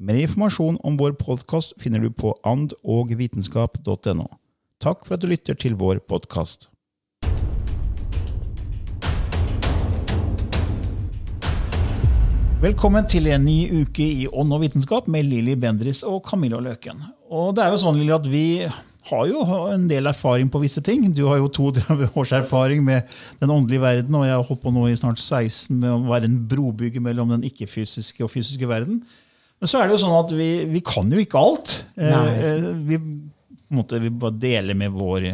[0.00, 4.24] Mer informasjon om vår podkast finner du på andogvitenskap.no.
[4.80, 6.70] Takk for at du lytter til vår podkast.
[12.62, 17.02] Velkommen til en ny uke i Ånd og vitenskap med Lilly Bendris og Camilla Løken.
[17.28, 18.46] Og det er jo sånn, Lilly, at vi
[19.10, 19.42] har jo
[19.74, 21.10] en del erfaring på visse ting.
[21.12, 23.10] Du har jo 32 års erfaring med
[23.42, 26.30] den åndelige verden, og jeg har holdt på nå i snart 16 med å være
[26.30, 29.02] en brobygger mellom den ikke-fysiske og fysiske verden.
[29.62, 31.72] Men så er det jo sånn at vi, vi kan jo ikke alt.
[31.94, 35.28] Eh, vi, på en måte, vi bare deler med vår,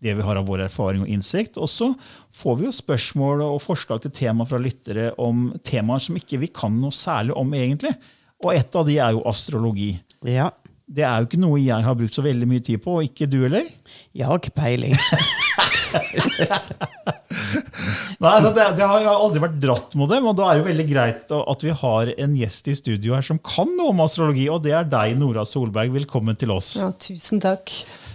[0.00, 1.58] det vi har av vår erfaring og innsikt.
[1.60, 1.90] Og så
[2.32, 6.48] får vi jo spørsmål og forslag til tema fra lyttere om temaer som ikke vi
[6.48, 7.92] kan noe særlig om, egentlig.
[8.40, 9.90] Og et av de er jo astrologi.
[10.32, 10.48] Ja.
[10.84, 13.28] Det er jo ikke noe jeg har brukt så veldig mye tid på, og ikke
[13.28, 13.68] du heller?
[14.16, 14.96] Jeg har ikke peiling.
[18.22, 20.62] Nei, altså det, det har jo aldri vært dratt mot dem, og da er det
[20.62, 24.02] jo veldig greit at vi har en gjest i studio her som kan noe om
[24.04, 25.92] astrologi, og det er deg, Nora Solberg.
[25.94, 26.74] Velkommen til oss.
[26.80, 27.72] Ja, tusen takk.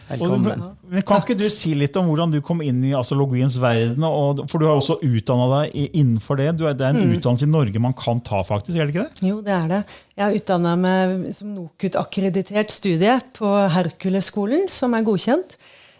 [0.09, 0.63] Velkommen.
[0.65, 4.05] Og, men kan ikke du si litt om hvordan du kom inn i astrologiens verden?
[4.07, 6.47] Og, for du har også utdanna deg innenfor det.
[6.57, 8.73] Du er, det er en utdannelse i Norge man kan ta, faktisk.
[8.73, 9.27] er det ikke det?
[9.29, 9.81] Jo, det er det.
[10.17, 15.59] Jeg har utdanna meg som NOKUT-akkreditert studie på Herkulesskolen, som er godkjent.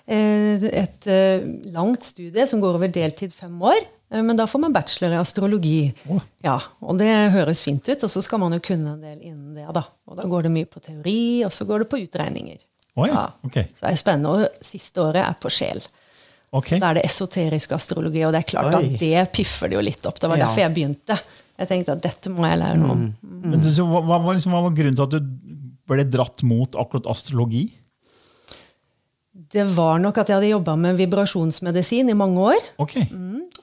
[0.09, 1.44] Eh, Et eh,
[1.75, 3.78] langt studie som går over deltid fem år.
[4.12, 5.94] eh, Men da får man bachelor i astrologi.
[6.44, 9.53] Ja, Og det høres fint ut, og så skal man jo kunne en del innen
[9.56, 9.68] det.
[9.74, 9.84] da.
[10.08, 12.58] Og da går det mye på teori, og så går det på utregninger.
[12.97, 13.53] Oh, ja, ok.
[13.78, 14.30] Så det er spennende.
[14.34, 15.80] Og siste året er på sjel.
[16.52, 16.72] Ok.
[16.81, 18.81] Da er det esoterisk astrologi, og det er klart Oi.
[18.96, 20.18] at det piffer det jo litt opp.
[20.20, 20.47] Det var Ja.
[20.47, 21.20] derfor jeg begynte.
[21.59, 23.16] Jeg tenkte at dette må jeg lære noe om.
[23.22, 25.20] Men så hva, var liksom, hva var grunnen til at du
[25.88, 27.72] ble dratt mot akkurat astrologi?
[29.50, 32.66] Det var nok at jeg hadde jobba med vibrasjonsmedisin i mange år.
[32.82, 33.00] Ok.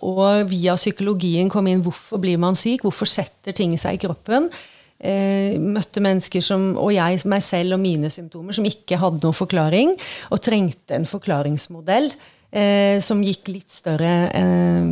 [0.07, 4.51] Og via psykologien kom inn hvorfor blir man syk, hvorfor setter ting seg i kroppen.
[4.97, 9.37] Eh, møtte mennesker som, og jeg meg selv og mine symptomer som ikke hadde noen
[9.37, 9.93] forklaring,
[10.33, 14.89] og trengte en forklaringsmodell eh, som gikk litt større eh,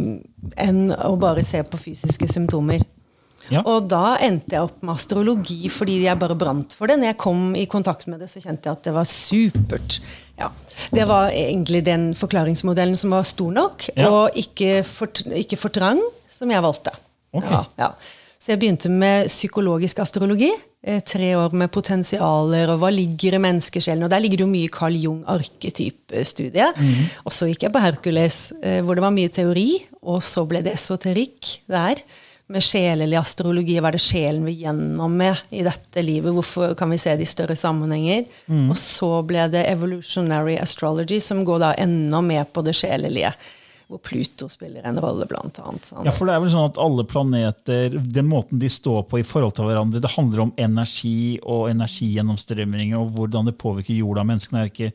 [0.66, 2.84] enn å bare se på fysiske symptomer.
[3.53, 3.62] Ja.
[3.69, 6.99] Og da endte jeg opp med astrologi fordi jeg bare brant for det.
[7.00, 9.99] Når jeg kom i kontakt med det, så kjente jeg at det var supert.
[10.41, 10.50] Ja.
[10.94, 14.10] Det var egentlig den forklaringsmodellen som var stor nok, Ja.
[14.10, 16.94] og ikke for, ikke for trang, som jeg valgte.
[17.34, 17.65] Okay.
[18.44, 20.50] Så jeg begynte med psykologisk astrologi.
[20.84, 24.04] Eh, tre år med potensialer og hva ligger i menneskesjelen.
[24.04, 26.66] Og der ligger det jo mye Carl Jung-arketypestudie.
[26.77, 27.06] Mm -hmm.
[27.25, 30.60] Og så gikk jeg på Hercules, eh, hvor det var mye teori, og så ble
[30.62, 32.03] det esoterikk der.
[32.53, 33.78] Med sjelelig astrologi.
[33.81, 36.34] Hva er det sjelen vil gjennom med i dette livet?
[36.37, 38.27] Hvorfor kan vi se det i større sammenhenger?
[38.53, 38.66] Mm.
[38.69, 43.33] Og så ble det evolutionary astrology, som går da enda mer på det sjelelige.
[43.89, 45.89] Hvor Pluto spiller en rolle, blant annet.
[45.89, 46.04] Sånn.
[46.04, 49.27] Ja, for det er vel sånn at alle planeter, den måten de står på i
[49.28, 54.30] forhold til hverandre, det handler om energi og energigjennomstrømning og hvordan det påvirker jorda og
[54.33, 54.65] menneskene.
[54.65, 54.92] Er ikke,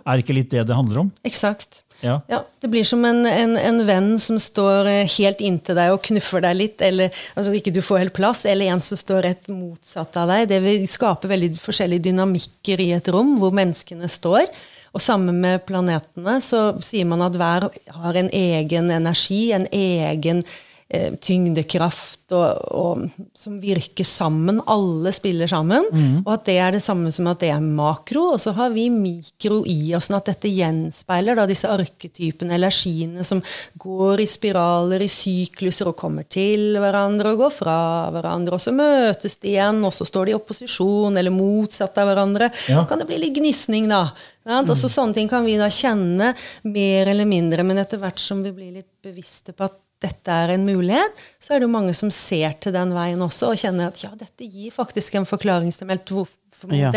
[0.00, 1.12] er ikke litt det det handler om?
[1.28, 1.85] Eksakt.
[2.00, 2.20] Ja.
[2.28, 6.02] Ja, Det blir som en, en, en venn som står eh, helt inntil deg og
[6.04, 9.48] knuffer deg litt, eller altså ikke du får helt plass, eller en som står rett
[9.52, 10.48] motsatt av deg.
[10.52, 14.48] Det vil skape veldig forskjellige dynamikker i et rom hvor menneskene står.
[14.96, 20.40] Og sammen med planetene så sier man at hver har en egen energi, en egen
[20.44, 23.00] eh, tyngdekraft og, og,
[23.34, 24.60] som virker sammen.
[24.70, 25.86] Alle spiller sammen.
[26.24, 28.28] Og at det er det samme som at det er makro.
[28.34, 32.74] Og så har vi mikro i oss, sånn at dette gjenspeiler da, disse arketypene eller
[32.74, 33.42] skiene som
[33.82, 37.78] går i spiraler, i sykluser, og kommer til hverandre og går fra
[38.14, 38.54] hverandre.
[38.54, 42.50] Og så møtes de igjen, og så står de i opposisjon eller motsatt av hverandre.
[42.70, 42.86] Ja.
[42.86, 44.06] kan det bli litt gnisning, da.
[44.46, 44.70] Sant?
[44.70, 46.30] Og så Sånne ting kan vi da kjenne
[46.70, 50.50] mer eller mindre, men etter hvert som vi blir litt bevisste på at dette er
[50.54, 53.88] en mulighet, så er det jo mange som ser til den veien også og kjenner
[53.88, 56.34] at ja, dette gir faktisk en forklaringsmodell
[56.76, 56.90] Ja.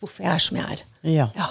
[0.00, 0.82] hvorfor jeg er som jeg er.
[1.08, 1.30] Ja.
[1.36, 1.48] Ja.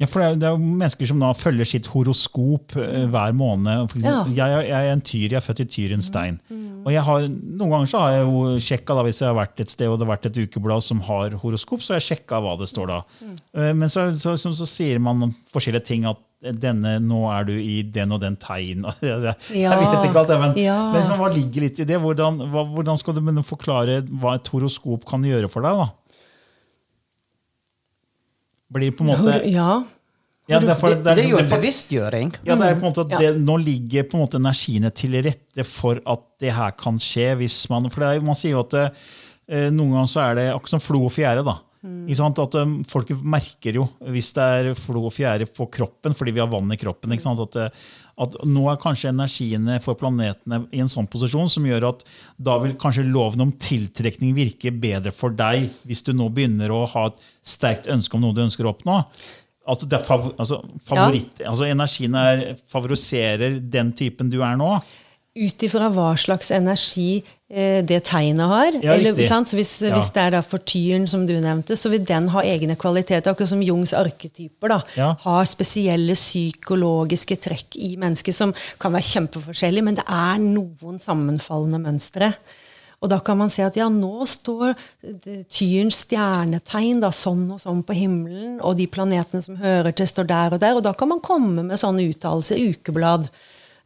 [0.00, 3.34] Ja, for det er, det er jo mennesker som da følger sitt horoskop eh, hver
[3.38, 3.84] måned.
[3.84, 4.02] Eksempel,
[4.34, 4.46] ja.
[4.48, 6.40] jeg, er- jeg er en tyr, jeg er født i Tyrens stein.
[6.82, 9.60] Og jeg har, noen ganger så har jeg jo sjekka, da, hvis jeg har vært
[9.62, 12.40] et sted og det har vært et ukeblad som har horoskop, så har jeg sjekka
[12.42, 12.98] hva det står da.
[13.54, 17.52] Eh, Men så, så, så, så sier man forskjellige ting at denne, nå er du
[17.54, 18.82] i den og den tegn.
[19.02, 19.20] Jeg,
[19.54, 20.78] vet ikke alt det, men, Ja.
[20.90, 22.00] men liksom, hva ligger litt i det?
[22.02, 25.82] Hvordan, hva, hvordan skal du forklare hva et horoskop kan gjøre for deg?
[25.84, 25.88] da?
[28.72, 29.40] Blir det på en måte...
[29.52, 29.72] Ja.
[30.50, 32.32] Ja, derfor, Det, det er jo en bevisstgjøring.
[32.42, 35.14] ja, det er på en måte at det, Nå ligger på en måte energiene til
[35.22, 37.28] rette for at det her kan skje.
[37.38, 38.86] hvis Man for det er, man sier jo at det,
[39.72, 41.44] noen ganger så er det akkurat som flo og fjære.
[41.46, 41.54] da.
[42.14, 42.38] Sant?
[42.38, 46.42] At um, Folk merker jo hvis det er flo og fjære på kroppen fordi vi
[46.42, 47.14] har vann i kroppen.
[47.16, 47.82] At, eh,
[48.22, 52.06] at nå er kanskje energiene for planetene i en sånn posisjon som gjør at
[52.38, 56.84] da vil kanskje loven om tiltrekning virke bedre for deg hvis du nå begynner å
[56.94, 59.02] ha et sterkt ønske om noe du ønsker å oppnå.
[59.62, 62.40] Altså, det er fav altså, favoritt, altså Energien er,
[62.70, 64.74] favoriserer den typen du er nå.
[65.34, 68.74] Ut ifra hva slags energi eh, det tegnet har.
[68.84, 69.48] Ja, eller, sant?
[69.48, 69.94] Så hvis, Ja.
[69.96, 73.32] hvis det er da for tyren, som du nevnte, så vil den ha egne kvaliteter.
[73.32, 75.14] Akkurat som Jungs arketyper da, Ja.
[75.24, 81.80] har spesielle psykologiske trekk i mennesket som kan være kjempeforskjellige, men det er noen sammenfallende
[81.80, 82.34] mønstre.
[83.02, 84.76] Og da kan man se at ja, nå står
[85.50, 90.28] tyrens stjernetegn da, sånn og sånn på himmelen, og de planetene som hører til, står
[90.28, 90.76] der og der.
[90.76, 93.28] Og da kan man komme med sånne uttalelser i ukeblad.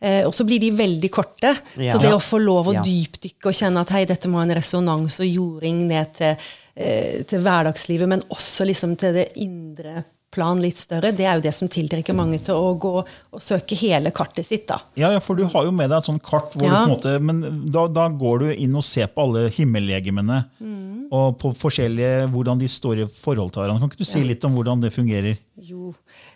[0.01, 1.55] Eh, og så blir de veldig korte.
[1.77, 1.93] Ja.
[1.95, 2.83] Så det å få lov å Ja.
[2.83, 6.37] dypdykke og kjenne at hei, dette må ha en resonans og jording ned til,
[6.77, 10.05] eh, til hverdagslivet, men også liksom til det indre
[10.37, 13.77] plan litt større, det er jo det som tiltrekker mange til å gå og søke
[13.81, 14.67] hele kartet sitt.
[14.69, 14.79] da.
[15.01, 16.71] Ja, ja, for du har jo med deg et sånt kart, hvor Ja.
[16.71, 20.45] du på en måte, men da, da går du inn og ser på alle himmellegemene.
[20.61, 20.83] Mm.
[21.15, 23.79] Og på forskjellige, hvordan de står i forhold til hverandre.
[23.85, 25.37] Kan ikke du si litt om hvordan det fungerer?
[25.63, 25.93] Jo,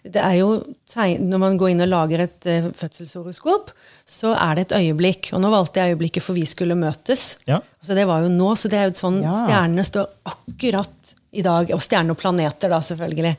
[0.06, 0.50] det er jo
[0.88, 3.72] tegn, Når man går inn og lager et uh, fødselshoroskop,
[4.06, 5.32] så er det et øyeblikk.
[5.34, 7.40] Og nå valgte jeg øyeblikket for vi skulle møtes.
[7.50, 7.58] Ja.
[7.82, 9.34] Så det var jo nå, så det er jo sånn Ja.
[9.42, 10.94] Stjernene står akkurat
[11.32, 11.70] i dag.
[11.74, 13.34] Og stjerner og planeter, da, selvfølgelig.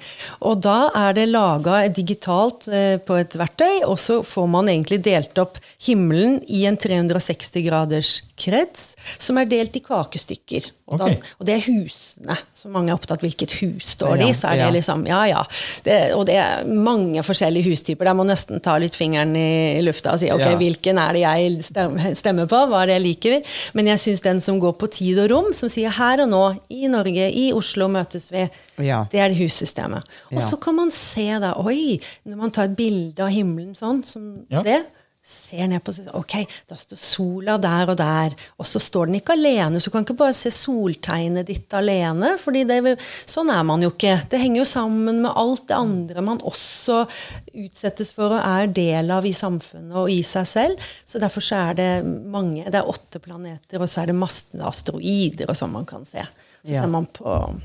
[0.48, 5.02] Og da er det laga digitalt eh, på et verktøy, og så får man egentlig
[5.06, 10.72] delt opp himmelen i en 360 graders krets, som er delt i kakestykker.
[10.92, 11.08] Og, da,
[11.40, 12.36] og det er husene.
[12.58, 14.36] Så mange er opptatt hvilket hus står det Ja, i.
[14.36, 14.72] Så er det ja.
[14.76, 15.44] liksom, ja, ja.
[15.86, 18.10] Det, og det er mange forskjellige hustyper.
[18.10, 20.58] Der må nesten ta litt fingeren i lufta og si ok, Ja.
[20.60, 23.56] hvilken er det jeg stemmer på, hva er det jeg liker.
[23.78, 26.44] Men jeg syns den som går på tid og rom, som sier her og nå,
[26.76, 29.06] i Norge, i Oslo møtes vi, Ja.
[29.12, 30.04] det er det hussystemet.
[30.32, 30.40] Og Ja.
[30.42, 34.46] så kan man se da, oi, når man tar et bilde av himmelen sånn, som
[34.50, 34.62] Ja.
[34.62, 34.86] det,
[35.24, 39.34] ser ned på Ok, da står sola der og der, og så står den ikke
[39.34, 39.78] alene.
[39.80, 42.98] Så du kan ikke bare se soltegnet ditt alene, fordi det,
[43.28, 44.28] sånn er man jo ikke.
[44.30, 47.08] Det henger jo sammen med alt det andre man også
[47.54, 50.80] utsettes for og er del av i samfunnet og i seg selv.
[51.06, 54.46] Så derfor så er det mange Det er åtte planeter, og så er det masse
[54.60, 56.18] asteroider og sånn man kan se.
[56.66, 56.82] Så Ja.
[56.82, 57.62] ser man på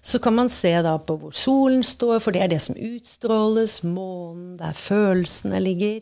[0.00, 3.80] så kan man se da på hvor solen står, for det er det som utstråles.
[3.84, 6.00] Månen, der følelsene ligger.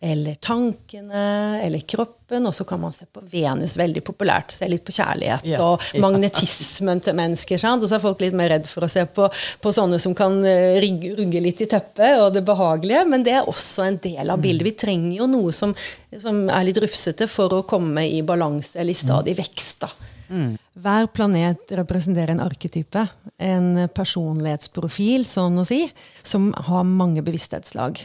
[0.00, 2.44] Eller tankene, eller kroppen.
[2.46, 4.52] Og så kan man se på Venus, veldig populært.
[4.54, 5.58] Se litt på kjærlighet Ja.
[5.64, 7.58] og magnetismen til mennesker.
[7.58, 7.82] Sant?
[7.82, 9.26] Og så er folk litt mer redd for å se på,
[9.64, 13.02] på sånne som kan eh, rigge, rugge litt i teppet, og det behagelige.
[13.10, 14.68] Men det er også en del av bildet.
[14.68, 15.74] Vi trenger jo noe som,
[16.14, 19.80] som er litt rufsete for å komme i balanse eller i stadig vekst.
[19.82, 19.90] da.
[20.78, 23.02] Hver planet representerer en arketype,
[23.42, 25.82] en personlighetsprofil, sånn å si,
[26.22, 27.98] som har mange bevissthetslag.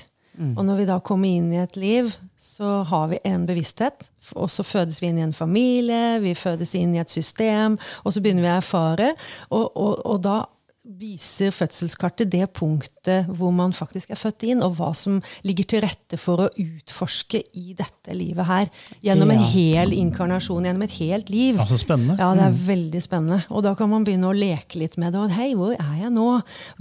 [0.57, 4.09] Og når vi da kommer inn i et liv, så har vi en bevissthet.
[4.33, 8.15] Og så fødes vi inn i en familie, vi fødes inn i et system, og
[8.15, 9.11] så begynner vi å erfare.
[9.51, 10.39] Og, og, og da
[10.83, 15.81] viser fødselskartet det punktet hvor man faktisk er født inn, og hva som ligger til
[15.85, 18.67] rette for å utforske i dette livet her.
[19.05, 21.55] Gjennom en hel inkarnasjon, gjennom et helt liv.
[21.61, 22.17] Ja, så spennende.
[22.19, 23.39] Ja, det er veldig spennende.
[23.49, 25.21] Og da kan man begynne å leke litt med det.
[25.23, 26.27] Og hei, hvor er jeg nå?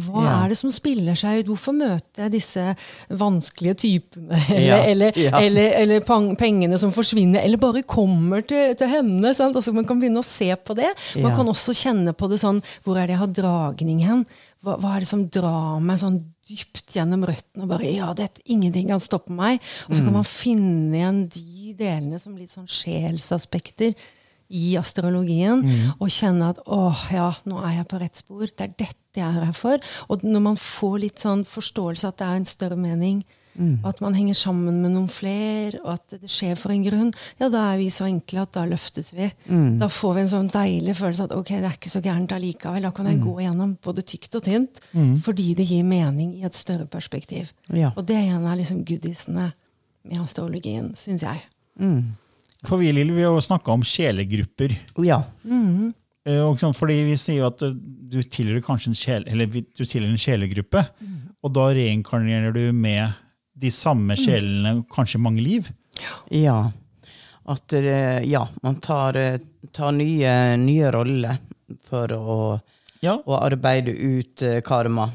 [0.02, 0.34] Hva Ja.
[0.44, 1.52] er det som spiller seg ut?
[1.52, 2.66] Hvorfor møter jeg disse
[3.08, 4.34] vanskelige typene?
[4.52, 4.82] Eller, Ja.
[4.90, 5.38] eller, Ja.
[5.38, 6.00] eller, eller
[6.36, 9.34] pengene som forsvinner, eller bare kommer til, til henne.
[9.34, 9.54] Sant?
[9.56, 10.90] Altså, man kan begynne å se på det.
[11.22, 14.24] Man kan også kjenne på det sånn Hvor er det jeg har dragning hen?
[14.64, 16.16] Hva, hva er det som drar meg sånn
[16.48, 17.66] dypt gjennom røttene?
[17.66, 19.60] Og bare, ja, det, ingenting kan stoppe meg.
[19.88, 23.92] Og så kan man finne igjen de delene som litt sånn sjelsaspekter
[24.52, 25.62] i astrologien,
[25.96, 28.44] og kjenne at åh, ja, nå er jeg på rett spor.
[28.48, 29.80] Det er dette jeg er her for.
[30.12, 33.22] Og når man får litt sånn forståelse at det er en større mening,
[33.84, 37.50] at man henger sammen med noen flere, og at det skjer for en grunn, ja,
[37.52, 39.28] da er vi så enkle at da løftes vi.
[39.80, 42.86] Da får vi en sånn deilig følelse at ok, det er ikke så gærent allikevel.
[42.88, 44.82] Da kan jeg gå gjennom både tykt og tynt,
[45.24, 47.52] fordi det gir mening i et større perspektiv.
[47.68, 47.92] Ja.
[47.96, 49.50] Og det er en av liksom goodiesene
[50.08, 51.44] med astrologien, syns jeg.
[52.66, 54.74] For vi Lille, vi har jo snakka om sjelegrupper.
[55.02, 55.22] Ja.
[55.42, 55.92] Mm.
[56.46, 60.12] Og fordi vi sier jo at eh, du tilhører kanskje en, sjel, eller du tilhører
[60.12, 60.84] en sjelegruppe,
[61.42, 63.10] og da reinkarnerer du med
[63.54, 65.68] de samme sjelene kanskje mange liv.
[66.32, 66.70] Ja.
[67.44, 69.40] At eh, ja, man tar, eh,
[69.74, 71.40] tar nye, nye roller
[71.88, 72.36] for å,
[73.02, 75.08] Ja, å arbeide ut eh, karma.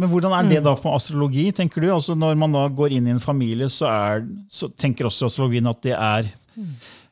[0.00, 1.90] Men hvordan er det da på astrologi, tenker du?
[1.92, 5.68] Altså Når man da går inn i en familie, så, er, så tenker også astrologien
[5.68, 6.30] at det er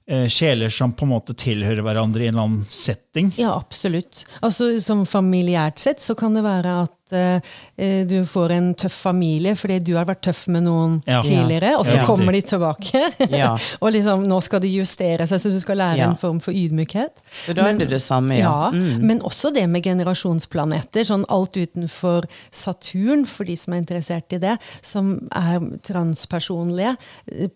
[0.08, 3.32] eh, sjeler som på en måte tilhører hverandre i en eller annen setting.
[3.40, 4.24] Ja, absolutt.
[4.40, 7.40] Altså, som familiært sett så kan det være at eh,
[7.76, 11.22] eh, du får en tøff familie fordi du har vært tøff med noen Ja.
[11.22, 13.02] tidligere, og så kommer de tilbake.
[13.30, 13.54] Ja.
[13.82, 17.22] og liksom, nå skal de justere seg, så du skal lære en form for ydmykhet.
[17.46, 18.70] Så da er det det samme, ja.
[18.74, 19.06] Mm.
[19.06, 21.06] Men også det med generasjonsplaneter.
[21.08, 26.96] sånn Alt utenfor Saturn, for de som er interessert i det, som er transpersonlige.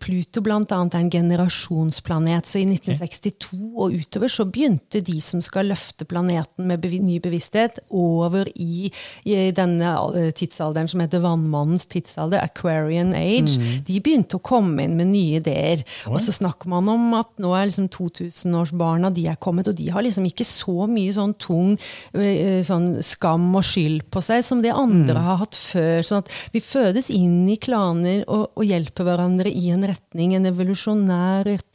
[0.02, 2.49] Pluto annet er en generasjonsplanet.
[2.49, 7.80] Så i 1962 og utover så begynte de som skal løfte planeten med ny bevissthet,
[7.92, 8.90] over i,
[9.25, 13.58] i denne eh, tidsalderen som heter vannmannens tidsalder, Aquarian Age.
[13.58, 13.82] Mm.
[13.88, 15.82] De begynte å komme inn med nye ideer.
[16.11, 19.88] Og så snakker man om at nå er liksom 2000-årsbarna de er kommet, og de
[19.92, 21.75] har liksom ikke så mye sånn tung
[22.14, 26.02] eh, sånn skam og skyld på seg som det andre har hatt før.
[26.06, 30.50] sånn at vi fødes inn i klaner og, og hjelper hverandre i en retning, en
[30.52, 31.71] evolusjonær retning,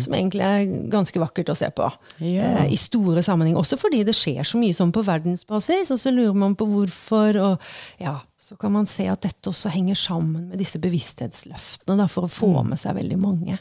[0.00, 1.88] som egentlig er ganske vakkert å se på.
[2.24, 2.48] Ja.
[2.64, 3.56] Eh, I store sammenheng.
[3.60, 7.38] Også fordi det skjer så mye sånn på verdensbasis, og så lurer man på hvorfor.
[7.40, 12.08] og ja, Så kan man se at dette også henger sammen med disse bevissthetsløftene, da,
[12.10, 13.58] for å få med seg veldig mange.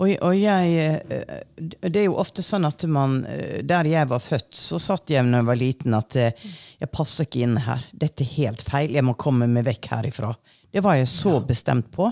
[0.00, 0.72] Og, og jeg
[1.08, 5.10] eh, Det er jo ofte sånn at man eh, Der jeg var født, så satt
[5.12, 6.46] jeg når jeg var liten at eh,
[6.82, 7.84] jeg passer ikke inn her.
[7.94, 8.94] Dette er helt feil.
[8.96, 10.32] Jeg må komme meg vekk herifra.
[10.72, 12.08] Det var jeg så bestemt på.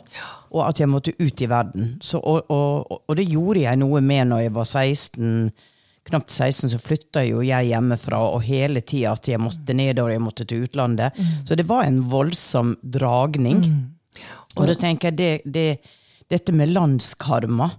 [0.50, 1.94] Og at jeg måtte ut i verden.
[2.04, 5.52] Så, og, og, og det gjorde jeg noe med når jeg var 16.
[6.10, 10.24] Knapt 16 så flytta jo jeg hjemmefra, og hele tida at jeg måtte nedover, jeg
[10.24, 11.16] måtte til utlandet.
[11.46, 13.62] Så det var en voldsom dragning.
[14.56, 15.92] Og da tenker jeg det, det,
[16.30, 17.70] dette med landskarma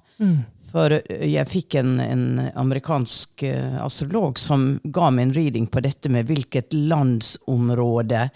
[0.71, 2.23] For eh, jeg fikk en, en
[2.55, 8.29] amerikansk eh, astrolog som ga meg en reading på dette med hvilket landsområde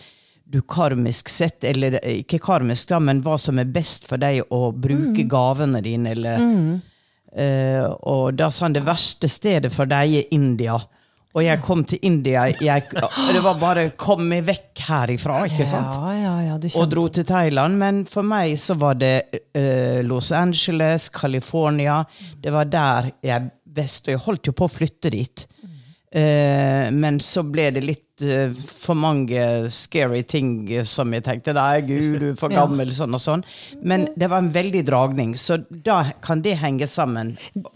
[0.46, 4.44] du karmisk sett, eller eh, ikke karmisk, da, men hva som er best for deg
[4.54, 6.44] å bruke gavene dine, eller
[7.36, 10.78] Eh, og da sa han det verste stedet for deg er India.
[11.36, 12.46] Og jeg kom til India.
[12.64, 15.98] Jeg, det var bare 'kom meg vekk herifra', ikke sant?
[16.00, 17.78] Ja, ja, ja, Og dro til Thailand.
[17.78, 22.06] Men for meg så var det uh, Los Angeles, California.
[22.40, 25.48] Det var der jeg best Og jeg holdt jo på å flytte dit.
[26.16, 31.52] Eh, men så ble det litt uh, for mange scary ting eh, som jeg tenkte
[31.58, 32.62] Nei, gud, du er for Ja.
[32.64, 33.42] gammel, sånn og sånn.
[33.84, 37.34] Men det var en veldig dragning, så da kan det henge sammen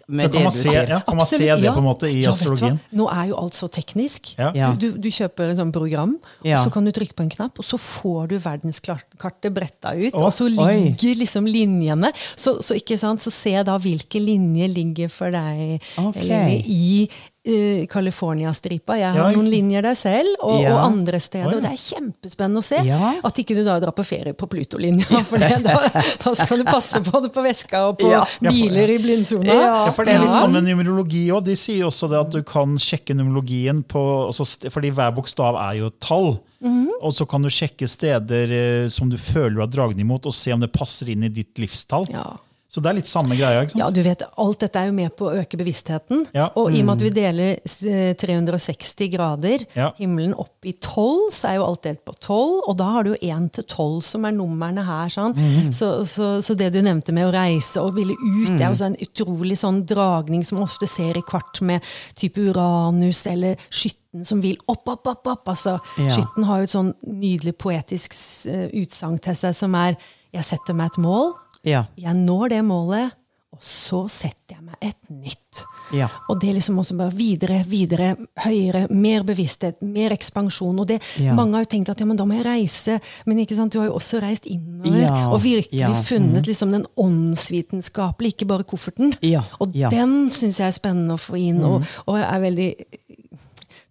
[0.08, 0.94] med det du se, sier.
[0.94, 1.74] ja, kan man se det ja.
[1.76, 2.78] på en måte i astrologien?
[2.96, 4.32] Nå er jo alt så teknisk.
[4.80, 6.16] Du, du kjøper en sånn program,
[6.48, 6.62] Ja.
[6.62, 10.14] og så kan du trykke på en knapp, og så får du verdenskartet bretta ut.
[10.14, 10.54] oh, og så oi.
[10.56, 12.14] ligger liksom linjene.
[12.40, 13.20] Så, så, ikke sant?
[13.26, 16.24] så se da hvilke linjer ligger for deg okay.
[16.24, 17.10] eller, i
[17.50, 18.96] eh, California-stripa.
[19.00, 20.74] Jeg har Ja, noen linjer der selv, og, Ja.
[20.76, 21.56] og andre steder.
[21.58, 22.82] Og det er kjempespennende å se.
[22.86, 23.14] Ja.
[23.24, 25.76] At ikke du da drar på ferie på Pluto-linja, for det, da,
[26.24, 28.12] da skal du passe på det på veska og på
[28.48, 29.54] biler i blindsona.
[29.60, 30.42] Ja, for det er litt Ja.
[30.44, 31.44] sånn med numerologi òg.
[31.50, 35.80] De sier også det at du kan sjekke numerologien på altså, Fordi hver bokstav er
[35.80, 36.40] jo et tall.
[36.62, 36.90] Mhm.
[37.02, 40.34] Og så kan du sjekke steder eh, som du føler du har dragning mot, og
[40.36, 42.10] se om det passer inn i ditt livstall.
[42.12, 42.36] Ja.
[42.70, 43.64] Så det er litt samme greia.
[43.64, 43.82] ikke sant?
[43.82, 46.28] Ja, du vet, Alt dette er jo med på å øke bevisstheten.
[46.36, 46.52] Ja.
[46.56, 49.88] Og i og med at vi deler eh, 360 grader, Ja.
[49.98, 52.62] himmelen opp i 12, så er jo alt delt på 12.
[52.70, 55.10] Og da har du jo 1 til 12 som er numrene her.
[55.10, 55.34] sånn.
[55.74, 58.86] Så, så, så det du nevnte med å reise og ville ut, det er jo
[58.86, 61.82] en utrolig sånn dragning som ofte ser i kvart med
[62.16, 65.26] type Uranus eller skytten som vil opp, opp, opp.
[65.28, 65.48] opp.
[65.50, 66.10] Altså, Ja.
[66.14, 68.14] Skytten har jo et sånn nydelig poetisk
[68.46, 69.98] uh, utsagn til seg som er
[70.34, 71.34] 'Jeg setter meg et mål'.
[71.68, 71.86] Ja.
[72.00, 73.16] Jeg når det målet,
[73.50, 75.64] og så setter jeg meg et nytt.
[75.92, 76.06] Ja.
[76.30, 78.12] Og det er liksom også bare videre, videre,
[78.46, 80.78] høyere, mer bevissthet, mer ekspansjon.
[80.80, 81.34] Og det, Ja.
[81.36, 83.80] Mange har jo tenkt at ja, men da må jeg reise, men ikke sant, du
[83.82, 85.02] har jo også reist innover.
[85.02, 86.04] Ja, Og virkelig ja, mm.
[86.06, 89.16] funnet liksom den åndsvitenskapelige, ikke bare kofferten.
[89.60, 92.70] Og den syns jeg er spennende å få inn, og, og jeg er veldig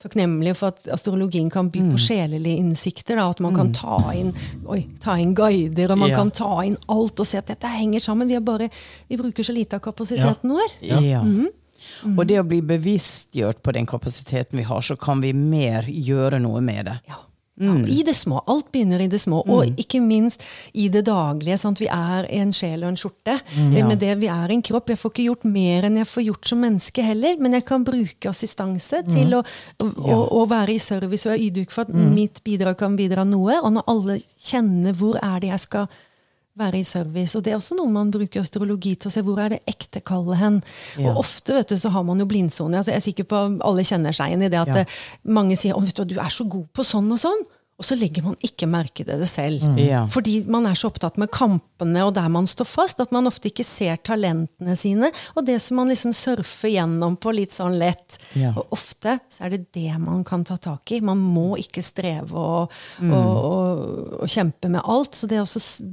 [0.03, 1.91] takknemlig for at astrologien kan by Mm.
[1.93, 3.17] på sjelelige innsikter.
[3.17, 4.33] Da, at man kan ta inn,
[4.67, 6.17] oi, ta inn guider, og man Ja.
[6.17, 8.29] kan ta inn alt og se at dette henger sammen.
[8.29, 8.69] Vi, er bare,
[9.09, 10.71] vi bruker så lite av kapasiteten vår.
[10.83, 11.23] Ja.
[11.23, 11.49] Mhm.
[12.19, 16.41] Og det å bli bevisstgjort på den kapasiteten vi har, så kan vi mer gjøre
[16.41, 17.01] noe med det.
[17.09, 17.17] Ja.
[17.61, 18.41] Ja, I det små.
[18.47, 19.43] Alt begynner i det små.
[19.51, 21.59] Og ikke minst i det daglige.
[21.59, 21.81] Sant?
[21.83, 23.39] Vi er en sjel og en skjorte.
[23.55, 23.87] Det Ja.
[23.89, 24.89] Med det Vi er en kropp.
[24.89, 27.85] Jeg får ikke gjort mer enn jeg får gjort som menneske heller, men jeg kan
[27.85, 29.43] bruke assistanse til å,
[29.83, 33.61] å, å, å være i service og ydmyk for at mitt bidrag kan bidra noe.
[33.63, 35.89] Og når alle kjenner hvor er det jeg skal
[36.59, 37.37] være i service.
[37.39, 40.03] Og det er også noe man bruker astrologi til å se hvor er det ekte
[40.07, 40.61] kallet hen.
[40.99, 41.13] Ja.
[41.13, 42.77] Og ofte vet du, så har man jo blindsone.
[42.79, 44.85] Altså, jeg er sikker på alle kjenner seg igjen i det at Ja.
[45.25, 47.47] mange sier at du, du er så god på sånn og sånn.
[47.79, 49.63] Og så legger man ikke merke til det selv.
[49.79, 50.01] Ja.
[50.11, 53.53] Fordi man er så opptatt med kampene og der man står fast, at man ofte
[53.53, 55.13] ikke ser talentene sine.
[55.39, 58.19] Og det som man liksom surfer gjennom på litt sånn lett.
[58.35, 58.51] Ja.
[58.59, 60.99] Og ofte så er det det man kan ta tak i.
[61.07, 63.87] Man må ikke streve og, og, og,
[64.25, 65.15] og kjempe med alt.
[65.15, 65.47] Så det å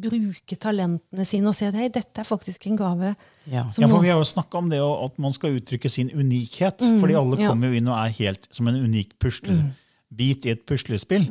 [0.10, 3.14] bruke talentene sine og se at hei, dette er faktisk en gave.
[3.46, 3.68] Ja.
[3.78, 6.82] Ja, for Vi har jo snakka om det at man skal uttrykke sin unikhet.
[6.82, 7.46] fordi alle Mm, ja.
[7.46, 7.50] Mm.
[7.54, 11.30] kommer jo inn og er helt som en unik puslebit i et puslespill.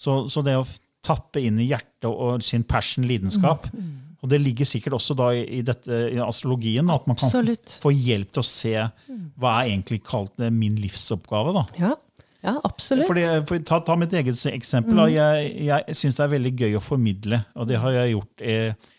[0.00, 0.66] Så, så det å
[1.04, 5.30] tappe inn i hjertet og sin passion, lidenskap Mm, Og det ligger sikkert også da
[5.32, 7.78] i, i, dette, i astrologien, at man kan Absolutt.
[7.80, 8.74] få hjelp til å se
[9.40, 11.54] hva er egentlig kalt eh, min livsoppgave.
[11.56, 11.62] da.
[11.80, 11.94] Ja,
[12.44, 13.08] ja absolutt.
[13.08, 15.00] Fordi, for, ta, ta mitt eget eksempel.
[15.00, 15.06] Mm.
[15.14, 18.44] Jeg, jeg syns det er veldig gøy å formidle, og det har jeg gjort.
[18.44, 18.90] Eh,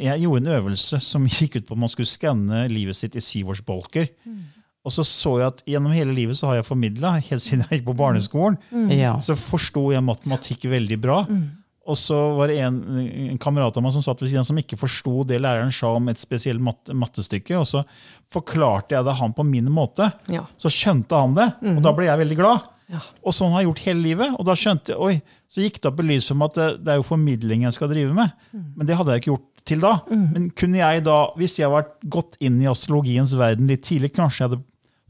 [0.00, 3.24] jeg gjorde en øvelse som gikk ut på at man skulle skanne livet sitt i
[3.28, 4.08] syvårsbolker.
[4.84, 7.80] Og så så jeg at gjennom hele livet så har jeg formidla, helt siden jeg
[7.80, 8.58] gikk på barneskolen.
[8.92, 9.14] Ja.
[9.24, 11.22] Så forsto jeg matematikk veldig bra.
[11.84, 12.76] Og så var det en,
[13.32, 15.90] en kamerat av meg som satt ved siden av som ikke forsto det læreren sa
[15.96, 17.56] om et spesielt mat mattestykke.
[17.60, 17.82] Og så
[18.32, 20.08] forklarte jeg det han på min måte.
[20.32, 20.46] Ja.
[20.60, 22.70] Så skjønte han det, og da ble jeg veldig glad.
[22.92, 23.00] Ja.
[23.24, 24.36] Og sånn har jeg gjort hele livet.
[24.36, 26.68] Og da skjønte jeg, oi, så gikk det opp i lys for meg at det,
[26.84, 28.36] det er jo formidling jeg skal drive med.
[28.52, 29.94] Men det hadde jeg ikke gjort til da.
[30.12, 34.42] Men kunne jeg da, hvis jeg hadde gått inn i astrologiens verden litt tidlig, kanskje
[34.42, 34.64] jeg hadde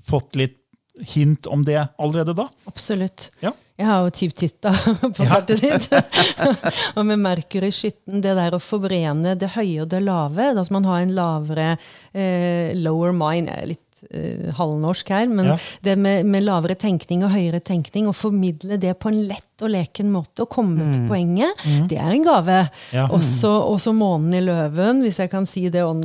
[0.05, 0.61] fått litt
[1.01, 2.49] hint om det allerede da?
[2.71, 3.31] Absolutt.
[3.41, 3.53] Ja.
[3.75, 4.71] Jeg har jo tyvtitta
[5.03, 5.89] på kartet ditt.
[6.97, 10.77] og med Merkur i skytten, det der å forbrene det høye og det lave Altså
[10.77, 11.67] man har en lavere
[12.13, 15.57] eh, lower mind litt eh, halvnorsk her, men Ja.
[15.83, 19.71] det med, med lavere tenkning og høyere tenkning, å formidle det på en lett og
[19.71, 22.57] leken måte og komme til poenget, det er en gave.
[22.93, 23.05] Ja.
[23.15, 26.01] Også, også månen i løven, hvis jeg kan si det on,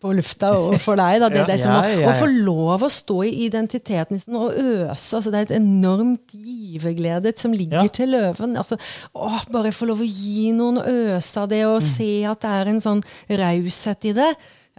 [0.00, 1.20] på lufta og for deg.
[1.20, 1.28] Da.
[1.28, 5.18] Det, det er som å, å få lov å stå i identiteten sin og øse.
[5.18, 8.56] Altså, det er et enormt giverglede som ligger til løven.
[8.56, 8.78] Altså,
[9.12, 11.74] å, bare få lov å gi noen øse av det, Mm.
[11.76, 14.30] og se at det er en sånn raushet i det.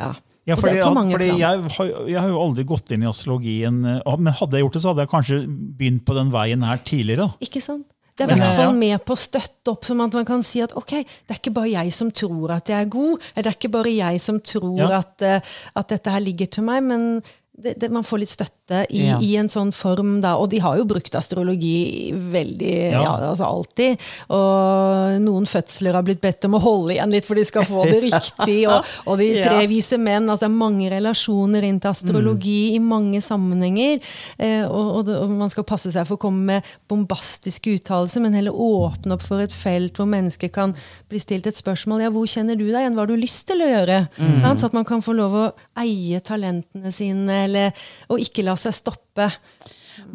[0.01, 0.09] Ja,
[0.45, 1.41] Ja, fordi, mange fordi jeg,
[1.77, 4.81] har, jeg har jo aldri gått inn i astrologien, eh, men hadde jeg gjort det,
[4.83, 5.37] så hadde jeg kanskje
[5.79, 7.29] begynt på den veien her tidligere.
[7.29, 7.45] da.
[7.47, 7.87] Ikke sant?
[8.13, 10.59] Det er i hvert fall med på å støtte opp, sånn at man kan si
[10.61, 13.49] at ok, det er ikke bare jeg som tror at jeg er god, eller det
[13.49, 14.99] er ikke bare jeg som tror Ja.
[14.99, 15.39] at, eh,
[15.75, 17.23] at dette her ligger til meg, men
[17.57, 19.17] det, det, man får litt støtte i, Ja.
[19.19, 20.35] i en sånn form, da.
[20.39, 23.01] Og de har jo brukt astrologi veldig, ja.
[23.03, 23.11] Ja.
[23.33, 23.99] altså alltid.
[24.31, 27.83] Og noen fødsler har blitt bedt om å holde igjen litt for de skal få
[27.89, 28.61] det riktig.
[28.71, 32.79] Og, og de tre vise menn, altså det er mange relasjoner inn til astrologi i
[32.79, 33.99] mange sammenhenger.
[34.39, 38.23] Eh, og, og, det, og man skal passe seg for å komme med bombastiske uttalelser,
[38.23, 40.71] men heller åpne opp for et felt hvor mennesker kan
[41.11, 42.05] bli stilt et spørsmål.
[42.07, 42.95] Ja, hvor kjenner du deg igjen?
[42.95, 43.99] Hva har du lyst til å gjøre?
[44.17, 44.47] Mm.
[44.55, 45.45] Så at man kan få lov å
[45.83, 49.29] eie talentene sine, eller, og ikke la seg stoppe.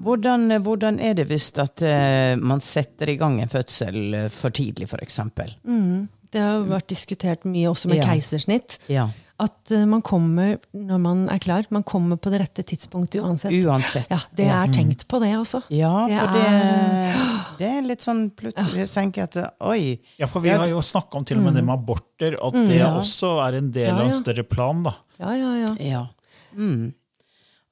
[0.03, 4.51] Hvordan, hvordan er det hvis at uh, man setter i gang en fødsel eh, for
[4.51, 5.21] tidlig, f.eks.?
[6.29, 8.09] Det har vært diskutert mye også med Ja.
[8.11, 8.79] keisersnitt.
[8.91, 9.07] Ja.
[9.41, 11.65] At uh, man kommer når man er klar.
[11.71, 13.55] Man kommer på det rette tidspunktet uansett.
[13.65, 14.11] Uansett.
[14.11, 14.65] Ja, Det Ja.
[14.65, 15.63] er tenkt på, det, også.
[15.71, 19.99] Ja, for det, er- Det er litt sånn plutselig tenker jeg at oi.
[20.19, 22.83] Ja, for Vi har jo snakka om til og med det med aborter, at det
[22.83, 24.83] også er en del Ja, av en større plan.
[24.83, 24.95] da.
[25.21, 25.75] Ja, ja, ja.
[25.81, 26.07] Ja.
[26.55, 26.93] Mm.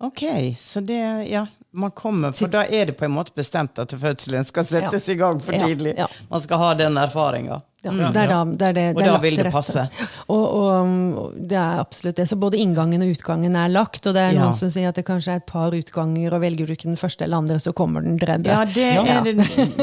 [0.01, 0.23] Ok,
[0.59, 4.45] så det Ja, man kommer For da er det på en måte bestemt at fødselen
[4.45, 5.15] skal settes Ja.
[5.15, 5.95] i gang for tidlig.
[5.99, 6.07] ja.
[6.31, 7.63] Man skal ha den erfaringa.
[7.87, 9.89] Ja, er er Og da vil det passe.
[10.29, 12.27] Og, og det er absolutt det.
[12.29, 14.07] Så både inngangen og utgangen er lagt.
[14.07, 14.41] Og det er Ja.
[14.43, 16.97] noen som sier at det kanskje er et par utganger, og velger du ikke den
[16.97, 18.45] første eller andre, så kommer den tredje.
[18.51, 19.05] Ja, det, Ja.
[19.21, 19.37] Er det,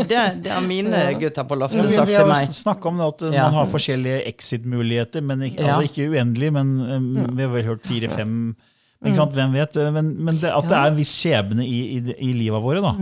[0.09, 2.97] det, det har mine gutter på loftet Vi, sagt til har Vi har snakka om
[2.97, 3.43] det at Ja.
[3.43, 5.21] man har forskjellige exit-muligheter.
[5.21, 8.55] altså Ikke uendelig, men um, vi har vel hørt fire-fem.
[9.03, 9.33] Ikke sant?
[9.35, 9.77] Hvem vet?
[9.91, 12.79] Men, men det, at det er en viss skjebne i, i, i livet våre.
[12.83, 12.93] da.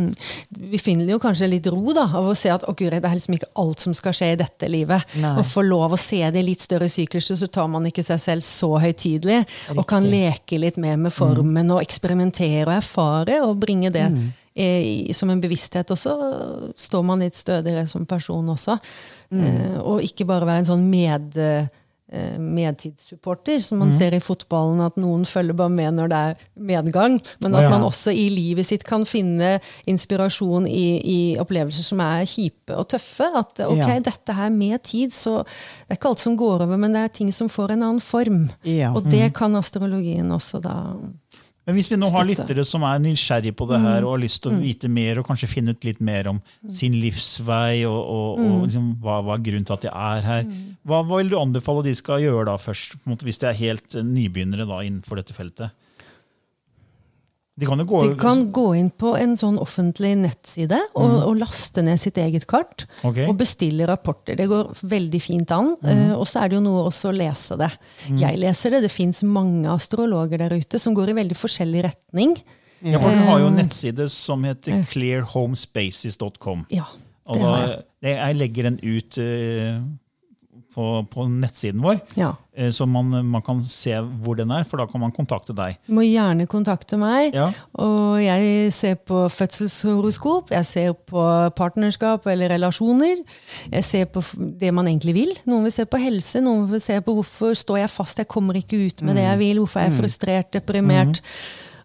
[0.73, 3.17] Vi finner jo kanskje litt ro da, av å se at å Gud, det er
[3.17, 5.13] liksom ikke alt som skal skje i dette livet.
[5.21, 5.35] Nei.
[5.37, 8.21] Å få lov å se det i litt større sykluser, så tar man ikke seg
[8.23, 9.43] selv så høytidelig.
[9.75, 14.23] Og kan leke litt mer med formen og eksperimentere og erfare og bringe det mm.
[14.57, 15.93] i, som en bevissthet.
[15.93, 16.15] Og så
[16.89, 18.79] står man litt stødigere som person også.
[19.31, 21.37] Eh, og ikke bare være en sånn med...
[21.37, 21.69] eh,
[22.11, 27.17] medtidssupporter, som man ser i fotballen, at noen følger bare med når det er medgang,
[27.43, 29.53] men at man også i livet sitt kan finne
[29.89, 33.27] inspirasjon i, i opplevelser som er kjipe og tøffe.
[33.41, 33.99] At ok, Ja.
[34.03, 37.15] dette her med tid, så det er ikke alt som går over, men det er
[37.21, 38.49] ting som får en annen form.
[38.67, 38.91] Ja.
[38.95, 40.75] Og det kan astrologien også da
[41.67, 44.41] Men hvis vi nå har lyttere som er nysgjerrige på det her og har lyst
[44.41, 46.39] til å vite mer og kanskje finne ut litt mer om
[46.73, 50.49] sin livsvei og, og, og liksom, hva, hva er grunnen til at de er her,
[50.81, 54.65] hva, hva vil du anbefale de skal gjøre da først, hvis de er helt nybegynnere
[54.69, 55.77] da innenfor dette feltet?
[57.59, 61.83] De kan gå De kan gå inn på en sånn offentlig nettside og, og laste
[61.83, 62.85] ned sitt eget kart.
[63.03, 63.27] Okay.
[63.27, 64.37] Og bestille rapporter.
[64.39, 65.73] Det går veldig fint an.
[65.83, 67.69] Eh, og så er det jo noe også å lese det.
[68.17, 68.81] Jeg leser det.
[68.87, 72.37] Det fins mange astrologer der ute som går i veldig forskjellig retning.
[72.81, 76.65] Ja, for du har jo en Eh, nettside som heter clearhomespaces.com.
[76.71, 76.87] Ja,
[77.27, 77.83] Og det da, jeg.
[78.01, 79.81] det- jeg legger den ut eh,
[80.73, 82.29] på, på nettsiden vår, Ja.
[82.55, 85.77] eh, så man, man kan se hvor den er, for da kan man kontakte deg.
[85.87, 87.33] Du må gjerne kontakte meg.
[87.35, 87.49] Ja.
[87.81, 91.23] Og jeg ser på fødselshoroskop, jeg ser på
[91.57, 93.21] partnerskap eller relasjoner.
[93.71, 94.23] Jeg ser på
[94.59, 95.33] det man egentlig vil.
[95.49, 98.57] Noen vil se på helse, noen vil se på hvorfor står jeg fast, jeg kommer
[98.59, 101.21] ikke ut med det jeg vil, hvorfor er jeg frustrert, deprimert.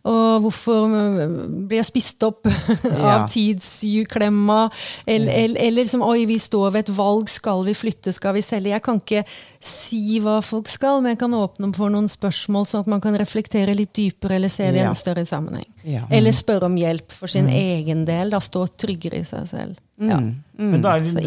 [0.07, 2.47] Og hvorfor øh, blir jeg spist opp
[2.87, 3.17] Ja.
[3.17, 4.69] av tidsklemma?
[5.07, 8.45] Eller, eller, eller som oi, vi står ved et valg, skal vi flytte, skal vi
[8.45, 8.73] selge?
[8.75, 9.25] Jeg kan ikke
[9.67, 13.19] si hva folk skal, men jeg kan åpne for noen spørsmål, sånn at man kan
[13.19, 15.67] reflektere litt dypere eller se det i en større sammenheng.
[15.87, 16.05] Ja.
[16.15, 18.31] Eller spørre om hjelp for sin egen del.
[18.35, 19.83] Da stå tryggere i seg selv.
[20.03, 20.19] Ja.
[20.61, 21.23] Men da er, det,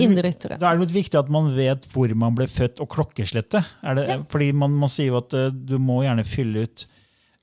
[0.60, 3.65] da er det litt viktig at man vet hvor man ble født, og klokkeslettet.
[3.82, 6.86] Er det, Fordi man, man sier jo at uh, du må gjerne fylle ut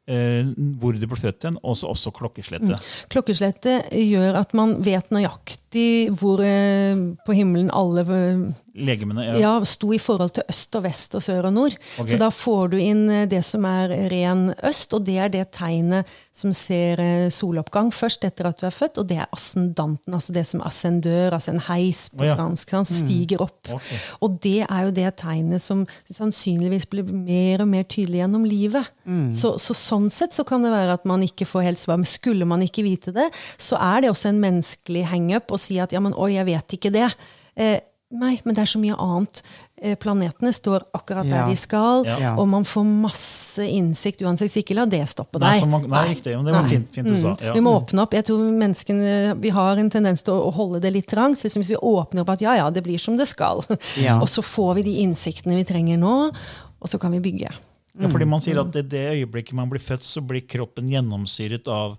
[0.06, 2.84] hvor du ble født hen, og så også klokkeslettet.
[3.10, 6.94] Klokkeslettet gjør at man vet nøyaktig hvor eh,
[7.26, 9.24] på himmelen alle eh, Legemene.
[9.24, 9.36] Ja.
[9.40, 11.76] ja, sto i forhold til øst og vest og sør og nord.
[11.96, 12.12] Okay.
[12.12, 15.46] Så da får du inn eh, det som er ren øst, og det er det
[15.56, 20.14] tegnet som ser eh, soloppgang først etter at du er født, og det er ascendanten,
[20.14, 22.36] altså det som ascendør, altså en heis på oh, ja.
[22.38, 23.58] fransk, sant, som stiger opp.
[23.66, 24.00] Okay.
[24.22, 28.92] Og det er jo det tegnet som sannsynligvis blir mer og mer tydelig gjennom livet.
[29.34, 32.08] Så, så sånn sett så kan det være at man ikke får helt svar, men
[32.08, 35.92] skulle man ikke vite det, så er det også en menneskelig hangup å si at
[35.96, 37.08] ja, men oi, jeg vet ikke det.
[37.56, 37.78] Eh,
[38.16, 39.40] nei, men det er så mye annet.
[39.82, 41.42] Eh, planetene står akkurat Ja.
[41.42, 42.34] der de skal, Ja.
[42.38, 44.48] og man får masse innsikt uansett.
[44.52, 45.66] Så ikke la det stoppe deg.
[45.68, 46.32] man, nei, riktig.
[46.36, 47.34] Men det var fint, fint du sa.
[47.34, 47.42] Mm.
[47.44, 47.52] Ja.
[47.52, 48.12] Vi må åpne opp.
[48.16, 51.38] Jeg tror menneskene, Vi har en tendens til å, å holde det litt trangt.
[51.42, 53.64] Så hvis vi åpner opp at ja, ja, det blir som det skal,
[54.00, 54.18] Ja.
[54.20, 56.32] og så får vi de innsiktene vi trenger nå,
[56.80, 57.50] og så kan vi bygge.
[57.96, 61.68] Ja, fordi man sier at i det øyeblikket man blir født, så blir kroppen gjennomsyret
[61.72, 61.96] av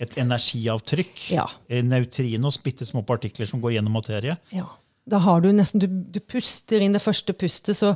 [0.00, 1.24] et energiavtrykk.
[1.34, 1.48] Ja.
[1.68, 4.38] Eh, Neutrinos, bitte små partikler som går gjennom materie.
[4.54, 4.68] Ja.
[5.10, 7.94] Da har du nesten, du, du puster inn det første pustet, så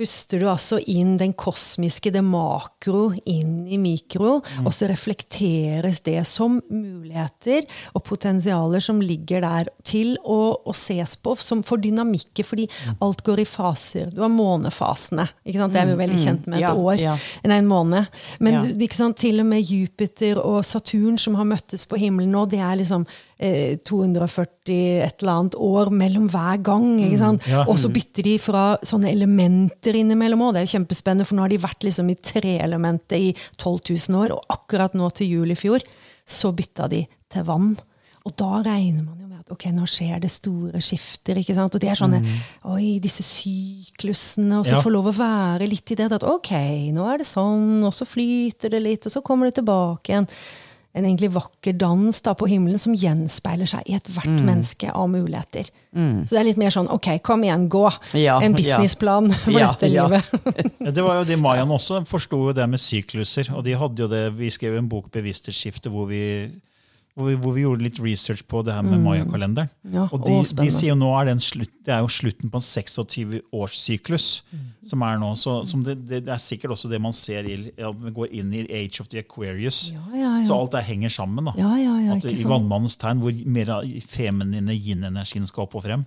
[0.00, 4.38] puster du altså inn den kosmiske, det makro, inn i mikro.
[4.64, 11.16] Og så reflekteres det som muligheter og potensialer som ligger der til å, å ses
[11.20, 12.64] på som for dynamikker, fordi
[13.04, 14.08] alt går i faser.
[14.14, 15.26] Du har månefasene.
[15.44, 15.74] Ikke sant?
[15.76, 16.58] Det er vi jo veldig kjent med.
[16.60, 16.96] Et Ja, år.
[17.00, 17.16] ja.
[17.44, 18.08] Nei, en måned.
[18.40, 18.62] Men Ja.
[18.88, 19.18] ikke sant?
[19.20, 23.04] til og med Jupiter og Saturn som har møttes på himmelen nå, det er liksom
[23.38, 26.86] eh, 240 et eller annet år mellom hver gang.
[27.04, 27.44] ikke sant?
[27.66, 30.52] Og så bytter de fra sånne elementer innimellom òg.
[30.54, 34.20] Det er jo kjempespennende, for nå har de vært liksom i treelementet i 12 000
[34.20, 35.80] år, og akkurat nå til jul i fjor
[36.30, 37.72] så bytta de til vann.
[38.28, 41.38] Og da regner man jo med at ok, nå skjer det store skifter.
[41.40, 41.74] ikke sant?
[41.74, 42.20] Og det er sånne
[42.68, 44.82] Oi, disse syklusene, og så Ja.
[44.82, 46.12] få lov å være litt i det.
[46.12, 46.50] At ok,
[46.92, 50.28] nå er det sånn, og så flyter det litt, og så kommer det tilbake igjen.
[50.94, 54.44] En egentlig vakker dans da på himmelen som gjenspeiler seg i ethvert Mm.
[54.46, 55.68] menneske av muligheter.
[55.94, 57.84] Så det er litt mer sånn ok, kom igjen, gå!
[58.14, 58.56] Ja, en ja.
[58.58, 60.06] businessplan for Ja, dette ja.
[60.08, 60.24] livet.
[60.96, 63.52] Det var jo de Mayaene også forsto jo det med sykluser.
[63.54, 66.50] Og de hadde jo det, vi skrev en bok, 'Bevissthetsskifte', hvor vi,
[67.14, 69.70] hvor, vi, hvor vi gjorde litt research på det her med Maya-kalenderen.
[69.90, 72.60] Ja, og de, de sier jo nå er det, slutt, det er jo slutten på
[72.60, 74.26] en 26-årssyklus
[74.86, 75.30] som er nå.
[75.38, 78.64] Så som det, det, er sikkert også det man ser i, vi går inn i
[78.80, 79.82] Age of the Aquarius.
[79.94, 80.32] Ja, ja.
[80.46, 81.50] Så alt det henger sammen.
[81.50, 81.54] da.
[82.14, 86.06] At I vannmannens tegn, hvor mer av feminine yin-energien skal opp og frem.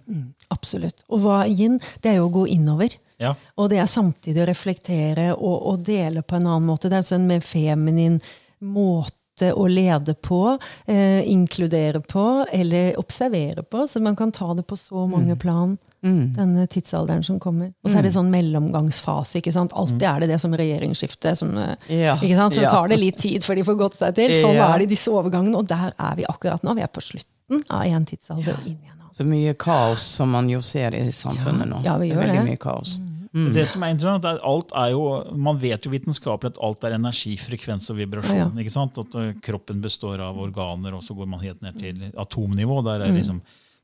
[0.54, 1.04] Absolutt.
[1.12, 1.82] Og hva er yin?
[2.04, 2.96] Det er jo å gå innover.
[3.22, 3.36] Ja.
[3.60, 6.89] Og det er samtidig å reflektere og, og dele på en annen måte.
[6.89, 8.18] Det er altså en mer feminin
[8.63, 13.88] måte å lede på, eh, inkludere på eller observere på.
[13.88, 15.78] Så man kan ta det på så mange plan.
[16.04, 17.74] Denne tidsalderen som kommer.
[17.82, 19.38] Og så er det sånn mellomgangsfase.
[19.39, 19.72] ikke sant?
[19.72, 21.36] Alltid er det det som regjeringsskifte.
[21.38, 22.54] Som, eh, Ja, ikke sant?
[22.54, 24.32] Så tar det litt tid før de får gått seg til.
[24.32, 26.76] Sånn er det i disse overgangene, og der er vi akkurat nå.
[26.76, 29.13] Vi er på slutten av en tidsalder og inn i en annen.
[29.15, 31.84] Så mye kaos som man jo ser i samfunnet nå.
[31.86, 32.50] Ja, vi Det er Veldig det.
[32.50, 33.00] mye kaos.
[33.34, 36.98] Det som er interessant, er alt er jo, Man vet jo vitenskapelig at alt er
[37.00, 38.38] energi, frekvens og vibrasjon.
[38.38, 38.62] Ja, ja.
[38.62, 39.00] ikke sant?
[39.02, 42.82] At uh, Kroppen består av organer, og så går man helt ned til atomnivå.
[42.86, 43.41] Der er det liksom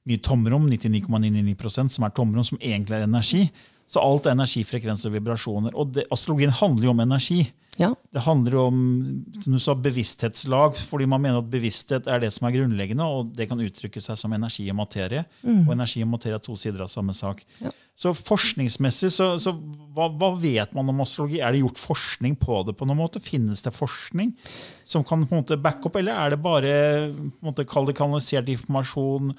[0.09, 3.47] mye tomrom, 99,99 som er tomrom, som egentlig er energi.
[3.89, 5.73] Så alt er energi, frekvens og vibrasjoner.
[5.73, 7.41] Og det, astrologien handler jo om energi.
[7.79, 7.93] Ja.
[8.13, 8.79] Det handler jo om
[9.39, 13.31] som du sa, bevissthetslag, fordi man mener at bevissthet er det som er grunnleggende, og
[13.33, 15.23] det kan uttrykke seg som energi og materie.
[15.65, 17.41] Og energi og materie er to sider av samme sak.
[17.99, 19.51] Så forskningsmessig, så, så
[19.95, 21.41] hva, hva vet man om astrologi?
[21.43, 23.19] Er det gjort forskning på det på noen måte?
[23.19, 24.31] Finnes det forskning
[24.87, 26.71] som kan på en måte backe opp, eller er det bare
[27.43, 29.33] måte, kall det kanalisert informasjon,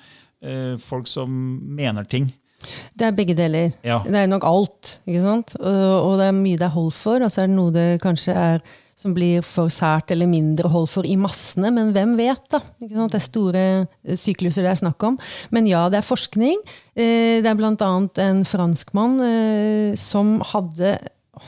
[0.45, 1.33] eh, folk som
[1.73, 2.29] mener ting?
[2.93, 3.73] Det er begge deler.
[3.81, 4.03] Ja.
[4.05, 4.99] Det er nok alt.
[5.09, 5.57] ikke sant?
[5.57, 8.37] Og det er mye det er hold for, og så er det noe det kanskje
[8.37, 8.61] er
[9.01, 12.61] som blir for sært eller mindre hold for i massene, men hvem vet, da?
[12.81, 15.17] Det er store eh, sykluser det er snakk om.
[15.55, 16.61] Men ja, det er forskning.
[16.95, 20.99] Eh, Det er annet en franskmann eh, som hadde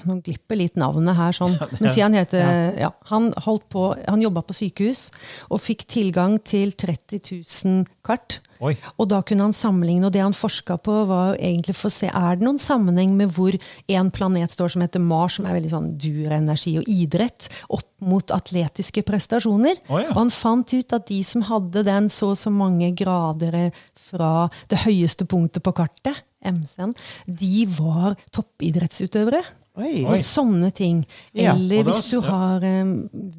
[0.09, 1.53] Nå glipper litt navnet her, sånn.
[1.83, 2.89] men si han heter ja.
[3.11, 5.11] Han, holdt på, han jobba på sykehus
[5.53, 8.39] og fikk tilgang til 30 000 kart.
[8.63, 8.77] Oi.
[9.01, 12.09] Og da kunne han sammenligne, og det han forska på, var egentlig for å se
[12.09, 13.57] er det noen sammenheng med hvor
[13.91, 18.35] en planet står som heter Mars, som er veldig sånn durenergi og idrett, opp mot
[18.35, 19.81] atletiske prestasjoner.
[19.89, 20.13] Å, ja.
[20.15, 24.47] Og han fant ut at de som hadde den så og så mange grader fra
[24.71, 26.95] det høyeste punktet på kartet, MC-en,
[27.27, 29.43] de var toppidrettsutøvere.
[29.81, 30.03] Oi.
[30.05, 30.99] Og sånne ting.
[31.33, 32.93] Eller ja, hvis du har um,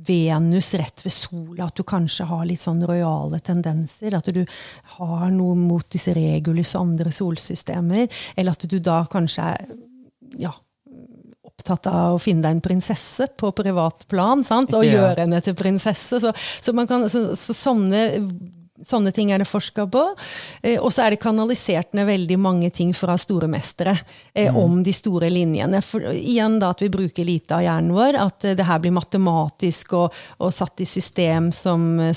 [0.08, 4.16] Venus rett ved sola, at du kanskje har litt sånn rojale tendenser.
[4.18, 4.42] At du
[4.96, 8.10] har noe mot disse regulus og andre solsystemer.
[8.34, 9.68] Eller at du da kanskje er
[10.42, 10.56] ja,
[11.46, 14.42] opptatt av å finne deg en prinsesse på privat plan.
[14.48, 14.74] Sant?
[14.74, 16.18] Og gjøre henne til prinsesse.
[16.24, 18.08] Så, så, man kan, så, så sånne
[18.88, 20.04] Sånne ting er det forska på.
[20.62, 23.96] Eh, og så er det kanalisert ned veldig mange ting fra store mestere
[24.34, 25.82] eh, om de store linjene.
[25.86, 28.20] For, igjen da at vi bruker lite av hjernen vår.
[28.20, 32.14] At eh, det her blir matematisk og, og satt i system som eh,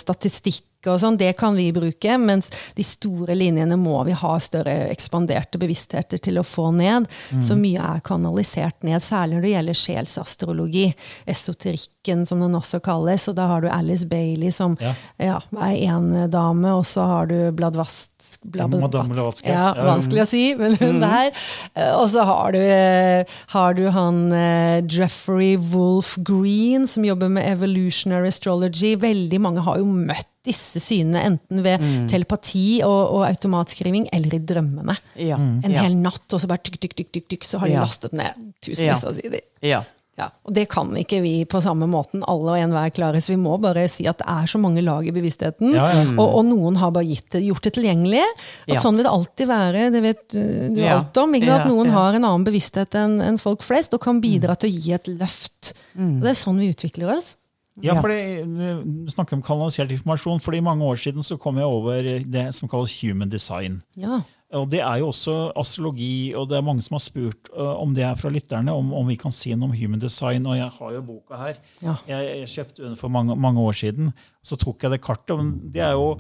[0.87, 0.95] statistikk.
[0.97, 5.59] Og sånn, det kan vi bruke, mens de store linjene må vi ha større ekspanderte
[5.59, 7.07] bevisstheter til å få ned.
[7.43, 10.87] Så mye er kanalisert ned, særlig når det gjelder sjelsastrologi.
[11.27, 13.29] Esoterikken, som den også kalles.
[13.29, 14.95] Og da har du Alice Bailey, som Ja.
[15.19, 18.13] ja, er en dame, og så har du Bladvast...
[18.43, 19.49] Madame Blavatsky.
[19.53, 21.31] Ja, vanskelig å si, men hun der.
[21.75, 23.23] Eh, Og så har du, eh,
[23.55, 28.97] har du han eh, Jeffrey Wolf Green, som jobber med evolutionary astrology.
[28.99, 34.43] Veldig mange har jo møtt disse synene enten ved telepati og, og automatskriving eller i
[34.53, 34.97] drømmene.
[35.21, 35.37] Ja.
[35.37, 35.83] En Ja.
[35.83, 37.85] hel natt, og så bare tykk, tykk, tykk, tykk, tykk, så har de Ja.
[37.85, 38.33] lastet ned
[38.63, 39.41] tusenvis av sider.
[39.63, 39.83] Ja.
[40.19, 43.37] Ja, og Det kan ikke vi på samme måten alle og enhver klare, så vi
[43.37, 45.75] må bare si at det er så mange lag i bevisstheten.
[45.75, 46.05] Ja, ja.
[46.17, 48.23] Og, og noen har bare gitt det, gjort det tilgjengelig.
[48.67, 48.81] Og Ja.
[48.81, 49.93] sånn vil det alltid være.
[49.93, 50.29] Det vet
[50.73, 50.97] du Ja.
[50.97, 51.35] alt om.
[51.35, 51.93] Ja, Noen ja.
[51.93, 55.05] har en annen bevissthet enn en folk flest og kan bidra til å gi et
[55.05, 55.75] løft.
[55.99, 56.17] Mm.
[56.17, 57.37] Og Det er sånn vi utvikler oss.
[57.85, 60.41] Ja, for du snakker om kanalisert informasjon.
[60.41, 63.83] for I mange år siden så kom jeg over det som kalles human design.
[63.97, 64.23] Ja.
[64.55, 67.95] Og Det er jo også astrologi, og det er mange som har spurt uh, om
[67.97, 70.47] det er fra lytterne, om, om vi kan si noe om human design.
[70.47, 71.59] Og jeg har jo boka her.
[71.83, 71.97] Ja.
[72.07, 74.13] Jeg, jeg kjøpte den for mange, mange år siden.
[74.47, 75.35] Så tok jeg det kartet.
[75.37, 76.15] men Det er jo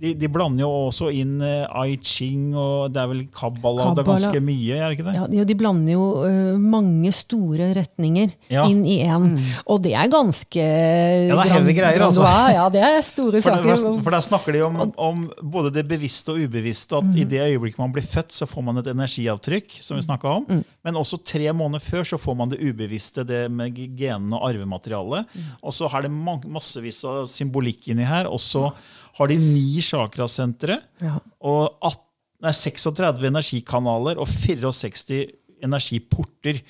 [0.00, 3.88] de, de blander jo også inn ai I Ching og det er vel Kabbala.
[3.92, 4.18] Det er Kabbala.
[4.28, 5.14] ganske mye, er det ikke det?
[5.18, 8.64] Ja, de, de blander jo uh, mange store retninger Ja.
[8.70, 9.28] inn i én.
[9.66, 12.24] Og det er ganske det er heavy greier, altså.
[12.54, 14.02] Ja, det er store For, der, saker.
[14.06, 16.96] for der snakker de om, om både det bevisste og ubevisste.
[16.98, 19.78] At i det øyeblikket man blir født, så får man et energiavtrykk.
[19.84, 20.62] som vi snakket om.
[20.84, 25.26] Men også tre måneder før så får man det ubevisste, det med genene og arvematerialet.
[25.62, 26.12] Og så er det
[26.48, 28.28] massevis av symbolikk inni her.
[28.30, 28.68] Og så
[29.18, 31.16] har de ni chakrasentre Ja.
[31.40, 32.04] og 18,
[32.42, 35.26] nei, 36 energikanaler og 64
[35.66, 36.60] energiporter.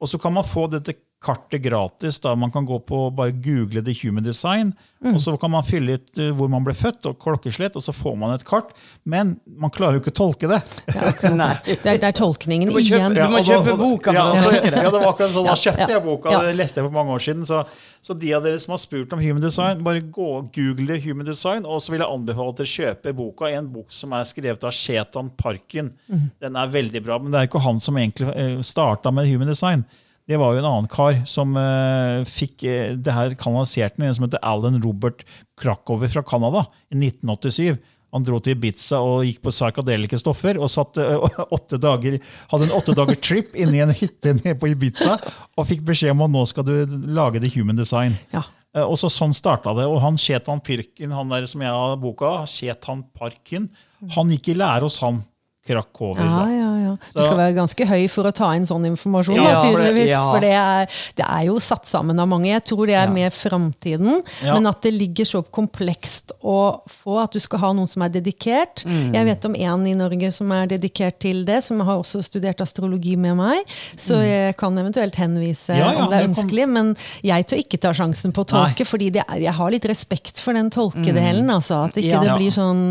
[0.00, 2.20] Og så kan man få dette kartet gratis.
[2.20, 4.72] da Man kan gå på bare google The Human Design,
[5.04, 7.92] og så kan man fylle ut uh, hvor man ble født, og klokkeslett, og så
[7.92, 8.70] får man et kart.
[9.04, 10.58] Men man klarer jo ikke å tolke det.
[11.40, 11.50] Nei.
[11.66, 13.14] Det er, det er tolkningen Du kjøpe- igjen.
[13.16, 14.82] du må kjøpe boka ja, for å tolke det.
[14.84, 17.24] Ja, det var akkurat sånn, Da kjøpte jeg boka, det leste jeg for mange år
[17.28, 17.46] siden.
[17.48, 17.62] Så,
[18.04, 21.28] så de av dere som har spurt om Human Design, bare gå og google Human
[21.28, 21.64] Design.
[21.68, 23.52] Og så vil jeg anbefale at dere kjøper boka.
[23.60, 25.92] En bok som er skrevet av Shetan Parkin.
[26.08, 26.28] Mhm.
[26.44, 29.48] Den er veldig bra, men det er ikke han som egentlig eh, starta med Human
[29.52, 29.84] Design.
[30.30, 34.14] Det var jo en annen kar som uh, fikk uh, det her kanalisert med en
[34.14, 35.24] som heter Alan Robert
[35.58, 37.80] Krakover fra Canada i 1987.
[38.14, 42.16] Han dro til Ibiza og gikk på psykadeliske stoffer og satt eh, åtte dager,
[42.50, 45.14] hadde en åtte dager trip inni en hytte nede på Ibiza
[45.54, 46.74] og fikk beskjed om at nå skal du
[47.14, 48.18] lage det human design.
[48.34, 48.42] Ja.
[48.86, 49.86] Og så Sånn starta det.
[49.90, 53.70] Og han Chetan Pyrkin, han der som jeg har boka, Chetan Parkin,
[54.14, 55.22] han gikk i lære hos han
[55.66, 56.24] Krakover.
[56.24, 57.10] Ja, ja, ja.
[57.14, 60.10] Du skal være ganske høy for å ta inn sånn informasjon, Ja, da, tydeligvis.
[60.12, 60.22] ja.
[60.30, 62.50] For det er, det er jo satt sammen av mange.
[62.50, 64.22] Jeg tror det er med framtiden.
[64.42, 68.14] Men at det ligger så komplekst å få at du skal ha noen som er
[68.14, 68.84] dedikert.
[68.86, 69.12] Mm.
[69.16, 72.60] Jeg vet om en i Norge som er dedikert til det, som har også studert
[72.64, 73.64] astrologi med meg.
[73.96, 75.96] Så jeg kan eventuelt henvise Mm.
[76.04, 76.34] Om det er det kom...
[76.34, 76.66] ønskelig.
[76.68, 76.90] Men
[77.26, 80.70] jeg tør ikke ta sjansen på å tolke, er, jeg har litt respekt for den
[80.72, 81.48] tolkedelen.
[81.50, 82.82] Altså, at ikke det blir sånn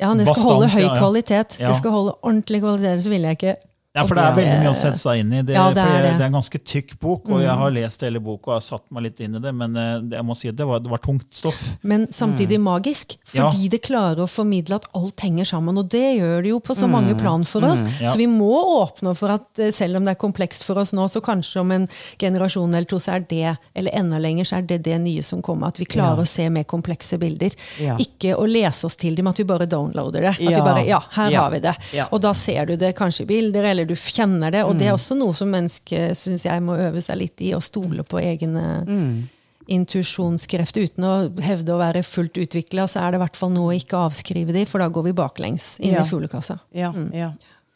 [0.00, 1.56] ja, det skal holde høy kvalitet.
[1.58, 3.54] Det skal holde ordentlig kvalitet, så vil jeg ikke
[3.96, 5.42] Ja, for det er veldig mye å sette seg inn i.
[5.42, 6.12] Det, Ja, det er jeg- det.
[6.12, 6.20] Mm.
[6.20, 9.02] er en ganske tykk bok, og jeg har lest hele boka og har satt meg
[9.04, 11.32] litt inn i det, men eh, jeg må si at det var, det var tungt
[11.32, 11.76] stoff.
[11.82, 13.50] Men samtidig magisk, Ja.
[13.50, 15.78] fordi det klarer å formidle at alt henger sammen.
[15.78, 17.80] Og det gjør det jo på så mange plan for oss.
[18.00, 18.12] Ja.
[18.12, 18.52] Så vi må
[18.84, 21.70] åpne for at eh, selv om det er komplekst for oss nå, så kanskje om
[21.72, 25.22] en generasjon eller to, så er det, eller enda lenger, så er det det nye
[25.22, 25.68] som kommer.
[25.68, 26.22] At vi klarer Ja.
[26.22, 27.50] å se mer komplekse bilder.
[27.80, 27.96] Ja.
[27.96, 30.34] Ikke å lese oss til dem, at vi bare downloader det.
[30.36, 31.40] At vi bare, ja, her Ja.
[31.42, 31.76] har vi det.
[31.94, 32.06] Ja.
[32.12, 34.64] Og da ser du det kanskje i bilder, eller du kjenner det.
[34.64, 34.98] Og det er Mm.
[34.98, 38.84] også noe som mennesket syns jeg må øve seg litt i, å stole på egne
[38.86, 39.28] Mm.
[39.68, 40.82] intuisjonskrefter.
[40.86, 43.76] uten å hevde å være fullt utvikla, så er det i hvert fall noe å
[43.80, 46.02] ikke avskrive de, for da går vi baklengs inn Ja.
[46.02, 46.60] i fuglekassa.
[46.74, 47.32] Ja, ja.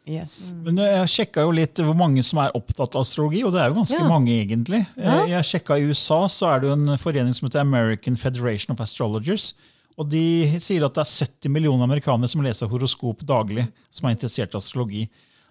[0.07, 0.53] Yes.
[0.65, 3.61] Men eh, jeg sjekka jo litt hvor mange som er opptatt av astrologi, og det
[3.61, 4.09] er jo ganske Ja.
[4.09, 4.87] mange, egentlig.
[4.99, 8.73] Eh, Jeg sjekka I USA så er det jo en forening som heter American Federation
[8.73, 9.53] of Astrologers.
[9.99, 14.15] Og de sier at det er 70 millioner amerikanere som leser horoskop daglig, som er
[14.17, 15.09] interessert i astrologi.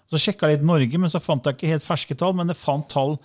[0.09, 2.33] Så sjekka jeg litt Norge, men så fant jeg ikke helt ferske tall.
[2.37, 3.17] Men jeg fant tall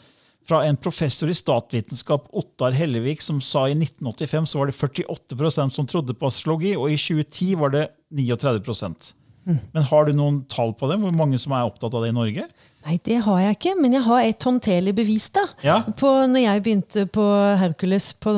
[0.44, 5.78] fra en professor i statvitenskap, Ottar Hellevik, som sa i 1985 så var det 48%
[5.78, 9.58] som trodde på astrologi, og i 2010 var det 39 mm.
[9.72, 11.00] Men har du noen tall på det?
[11.00, 12.44] Hvor mange som er opptatt av det i Norge?
[12.84, 15.30] Nei, det har jeg ikke, men jeg har et håndterlig bevis.
[15.32, 15.40] da.
[15.64, 15.78] Ja.
[15.96, 17.24] På, når jeg begynte på
[17.56, 18.32] Hercules, på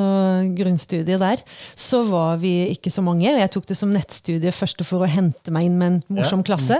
[0.55, 1.41] grunnstudiet der,
[1.75, 3.27] så var vi ikke så mange.
[3.27, 6.47] Jeg tok det som nettstudie først for å hente meg inn med en morsom Ja.
[6.51, 6.77] klasse.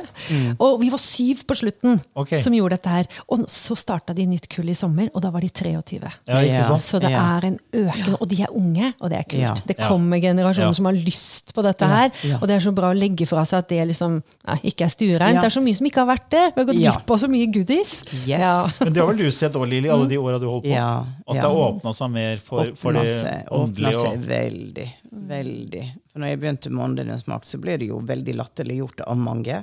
[0.59, 2.39] Og vi var syv på slutten okay.
[2.39, 3.05] som gjorde dette her.
[3.29, 5.99] Og så starta de nytt kull i sommer, og da var de 23.
[6.27, 6.79] Ja, ikke sant?
[6.87, 9.41] Så det er en økende, og de er unge, og det er kult.
[9.41, 9.53] Ja.
[9.67, 10.73] Det kommer generasjoner Ja.
[10.73, 12.37] som har lyst på dette her, Ja.
[12.41, 14.21] og det er så bra å legge fra seg at det liksom
[14.63, 15.35] ikke er stuereint.
[15.35, 15.41] Ja.
[15.41, 16.53] Det er så mye som ikke har vært det.
[16.55, 16.91] Vi har gått Ja.
[16.91, 17.93] glipp av så mye goodies.
[18.13, 18.27] Yes.
[18.29, 18.53] Ja.
[18.85, 20.71] Men det har vel du sett òg, Lilly, alle de åra du holdt på?
[20.71, 23.07] Ja, At det har åpna seg mer for, for det
[23.51, 23.93] åndelige?
[23.93, 24.87] åpna seg veldig.
[25.33, 25.83] Veldig.
[26.11, 29.59] For når jeg begynte med Åndenes makt, så ble det jo veldig latterliggjort av mange.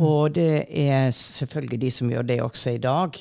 [0.00, 3.18] Og det er selvfølgelig de som gjør det også i dag.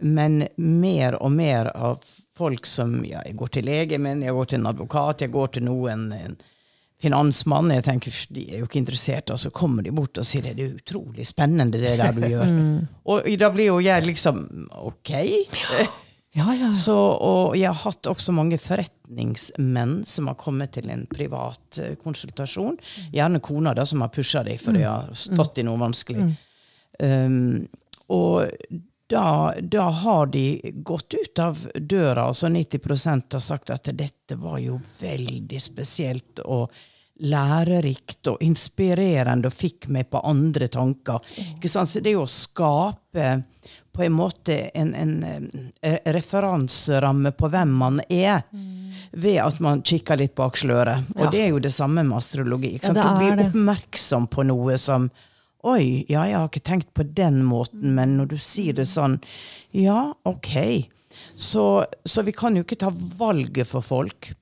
[0.00, 2.00] Men mer og mer av
[2.40, 5.50] folk som ja, Jeg går til lege, men jeg går til en advokat, jeg går
[5.58, 6.38] til noen en
[7.02, 7.72] finansmann.
[7.74, 10.56] Jeg tenker, De er jo ikke interessert, og så kommer de bort og sier det
[10.56, 12.54] er utrolig spennende, det der du gjør.
[13.10, 14.44] Og da blir jo jeg liksom
[14.78, 15.10] OK.
[16.36, 16.68] Ja, ja.
[16.84, 21.96] Så, og jeg har hatt også mange forretningsmenn som har kommet til en privat eh,
[21.98, 22.78] konsultasjon.
[23.10, 26.28] Gjerne kona da, som har pusha dem for de har stått i noe vanskelig.
[27.00, 27.66] Um,
[28.12, 28.46] og
[29.10, 34.60] da, da har de gått ut av døra, altså 90% har sagt at dette var
[34.62, 36.70] jo veldig spesielt og
[37.20, 41.20] lærerikt og inspirerende og fikk meg på andre tanker.
[41.56, 41.88] Ikke sant?
[41.92, 43.42] Så det å skape
[43.92, 45.14] på en måte en, en,
[45.82, 48.42] en referanseramme på hvem man er.
[49.12, 51.02] ved at man kikker litt bak sløret.
[51.16, 51.30] Og Ja.
[51.30, 52.74] det er jo det samme med astrologi.
[52.78, 53.18] Ikke Ja, sant?
[53.20, 55.10] du er blir oppmerksom på noe som
[55.62, 59.18] Oi, ja, jeg har ikke tenkt på den måten, men når du sier det sånn
[59.76, 60.86] Ja, ok.
[61.36, 64.34] Så, så vi kan jo ikke ta valget for folk eh,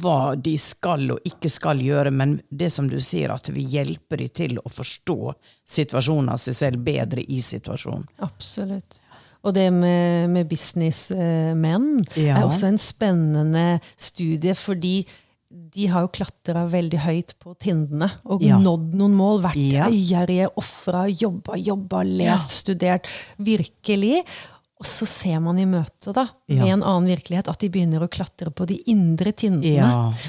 [0.00, 4.16] hva de skal og ikke skal gjøre, men det som du sier, at vi hjelper
[4.24, 5.34] dem til å forstå
[5.68, 8.06] situasjonen av seg selv bedre i situasjonen.
[8.26, 9.02] Absolutt.
[9.46, 12.38] Og det med, med businessmenn Ja.
[12.40, 15.06] er også en spennende studie, fordi
[15.48, 18.58] de har jo klatra veldig høyt på Tindene og Ja.
[18.58, 19.40] nådd noen mål.
[19.46, 19.86] Vært Ja.
[19.88, 23.06] gjerrige, ofra, jobba, jobba, lest, studert.
[23.38, 24.24] Virkelig.
[24.78, 28.10] Og så ser man i møte da, med en annen virkelighet at de begynner å
[28.10, 29.72] klatre på de indre tindene.
[29.74, 29.88] Ja,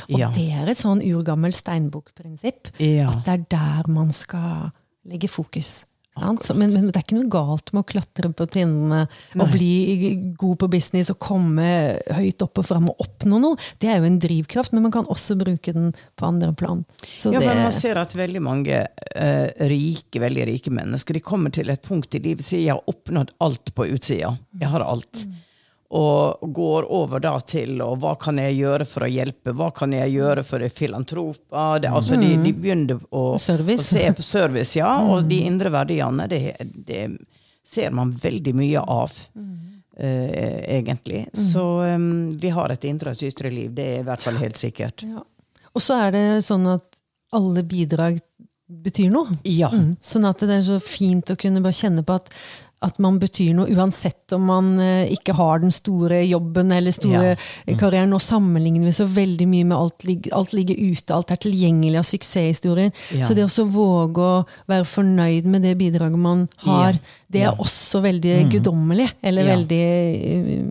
[0.10, 2.72] Og det er et sånn urgammelt steinbukkprinsipp.
[2.82, 3.12] Ja.
[3.14, 4.72] At det er der man skal
[5.06, 5.84] legge fokus.
[6.20, 9.01] Men, men det er ikke noe galt med å klatre på tinnene
[9.39, 11.67] og bli god på business og komme
[12.15, 13.59] høyt opp og fram og oppnå noe.
[13.82, 16.86] Det er jo en drivkraft, men man kan også bruke den på andre plan.
[17.05, 21.26] Så Ja, det, men man ser at veldig mange eh, rike, veldig rike mennesker de
[21.26, 24.34] kommer til et punkt i livet og sier jeg har oppnådd alt på utsida.
[24.59, 25.26] Jeg har alt.
[25.89, 29.95] Og går over da til og hva kan jeg gjøre for å hjelpe, hva kan
[29.95, 31.79] jeg gjøre for filantroper?
[31.81, 34.91] Det, altså, de, de begynner å, å se på service, ja.
[35.01, 36.53] Og de indre verdiene, det,
[36.85, 37.07] det
[37.65, 39.17] ser man veldig mye av.
[39.99, 41.25] eh, egentlig.
[41.33, 43.73] Så um, vi har et indre og ytre liv.
[43.75, 45.03] Det er i hvert fall helt sikkert.
[45.03, 45.25] ja.
[45.73, 46.97] Og så er det sånn at
[47.35, 48.17] alle bidrag
[48.69, 49.35] betyr noe.
[49.45, 49.69] Ja.
[49.73, 49.91] Mm.
[50.01, 52.31] Sånn at det er så fint å kunne bare kjenne på at,
[52.82, 57.34] at man betyr noe, uansett om man eh, ikke har den store jobben eller store
[57.34, 57.36] Ja.
[57.67, 57.77] mm.
[57.80, 58.09] karrieren.
[58.13, 62.07] Nå sammenligner vi så veldig mye med alt, alt ligger ute, alt er tilgjengelig av
[62.07, 62.93] suksesshistorier.
[63.15, 63.25] Ja.
[63.27, 67.17] Så det å våge å være fornøyd med det bidraget man har, Ja.
[67.32, 69.11] Det er også veldig guddommelig.
[69.23, 69.55] Eller Ja.
[69.55, 70.63] veldig i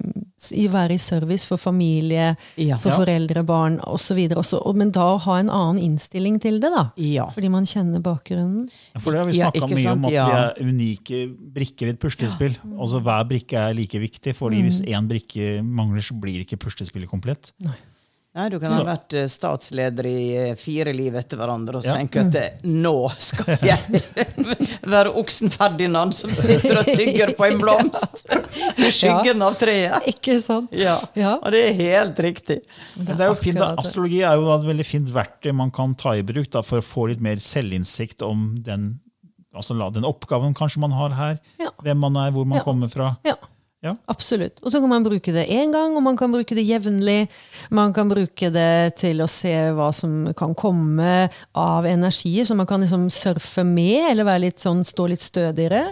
[0.55, 2.77] i være i service for familie, Ja.
[2.77, 2.97] for Ja.
[2.99, 4.29] foreldre, barn osv.
[4.77, 6.93] Men da å ha en annen innstilling til det, da.
[6.97, 7.27] Ja.
[7.27, 8.71] Fordi man kjenner bakgrunnen.
[9.01, 10.27] For det har vi snakka mye om, at Ja.
[10.29, 12.57] vi er unike brikker i et puslespill.
[12.79, 17.09] Altså Hver brikke er like viktig, fordi hvis én brikke mangler, så blir ikke puslespillet
[17.09, 17.51] komplett.
[17.61, 17.75] Nei,
[18.53, 21.97] du kan ha vært eh, statsleder i eh, fire liv etter hverandre og så Ja.
[21.99, 24.03] tenke at eh, nå skal jeg
[24.95, 28.23] være oksen Ferdinand som sitter og tygger på en blomst
[28.79, 30.07] i skyggen av treet.
[30.13, 30.71] Ikke sant?
[30.77, 30.99] Ja.
[31.19, 31.35] Ja.
[31.41, 32.61] Og det er helt riktig.
[32.95, 33.59] Det er jo fint.
[33.65, 36.85] Astrologi er jo et veldig fint verktøy man kan ta i bruk da, for å
[36.85, 38.93] få litt mer selvinnsikt om den,
[39.57, 41.41] altså, den oppgaven kanskje man har her.
[41.83, 43.17] Hvem man er, hvor man kommer fra.
[43.27, 43.35] Ja.
[43.81, 43.93] Ja.
[44.11, 44.57] Absolutt.
[44.67, 47.29] Og så kan man bruke det én gang, og man kan bruke det jevnlig.
[47.71, 52.67] Man kan bruke det til å se hva som kan komme av energier, så man
[52.67, 55.85] kan liksom surfe med, eller være litt sånn, stå litt stødigere.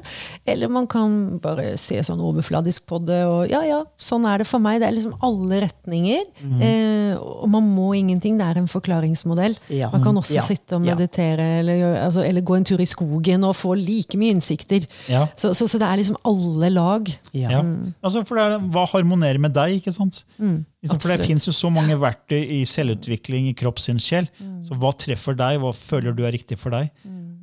[0.50, 4.48] Eller man kan bare se sånn overfladisk på det, og ja, ja, sånn er det
[4.50, 4.80] for meg.
[4.82, 6.26] Det er liksom alle retninger.
[6.42, 6.58] Mm.
[6.66, 8.34] eh, og man må ingenting.
[8.42, 9.54] Det er en forklaringsmodell.
[9.70, 9.92] Ja.
[9.94, 10.42] Man kan også Ja.
[10.42, 14.34] sitte og meditere, eller, altså, eller gå en tur i skogen og få like mye
[14.34, 14.90] innsikter.
[15.06, 15.28] Ja.
[15.38, 17.06] Så, så, så det er liksom alle lag.
[17.32, 17.50] Ja.
[17.54, 17.62] Ja.
[18.02, 19.76] Altså, for det er, hva harmonerer med deg?
[19.80, 20.24] ikke sant?
[20.38, 24.28] Mm, for Det fins jo så mange verktøy i selvutvikling, i kroppssinnkjell.
[24.66, 25.60] Så hva treffer deg?
[25.62, 26.90] Hva føler du er riktig for deg?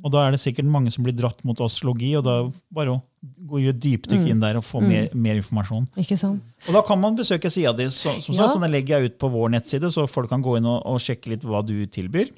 [0.04, 2.34] Og da er det sikkert mange som blir dratt mot astrologi, og da
[2.76, 3.02] bare å
[3.48, 5.86] gå gjøre dypdykk inn der og få mer, mer informasjon.
[5.96, 6.42] Ikke sant?
[6.68, 8.50] Og da kan man besøke sida di, så, som Ja.
[8.52, 11.32] sånn, legger jeg ut på vår nettside, så folk kan gå inn og, og sjekke
[11.32, 12.34] litt hva du tilbyr.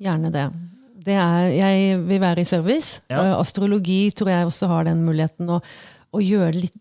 [0.00, 0.46] Gjerne det.
[1.04, 3.02] det er, jeg vil være i service.
[3.10, 3.20] Ja.
[3.20, 5.60] Eh, Astrologi tror jeg også har den muligheten å,
[6.12, 6.74] å gjøre litt,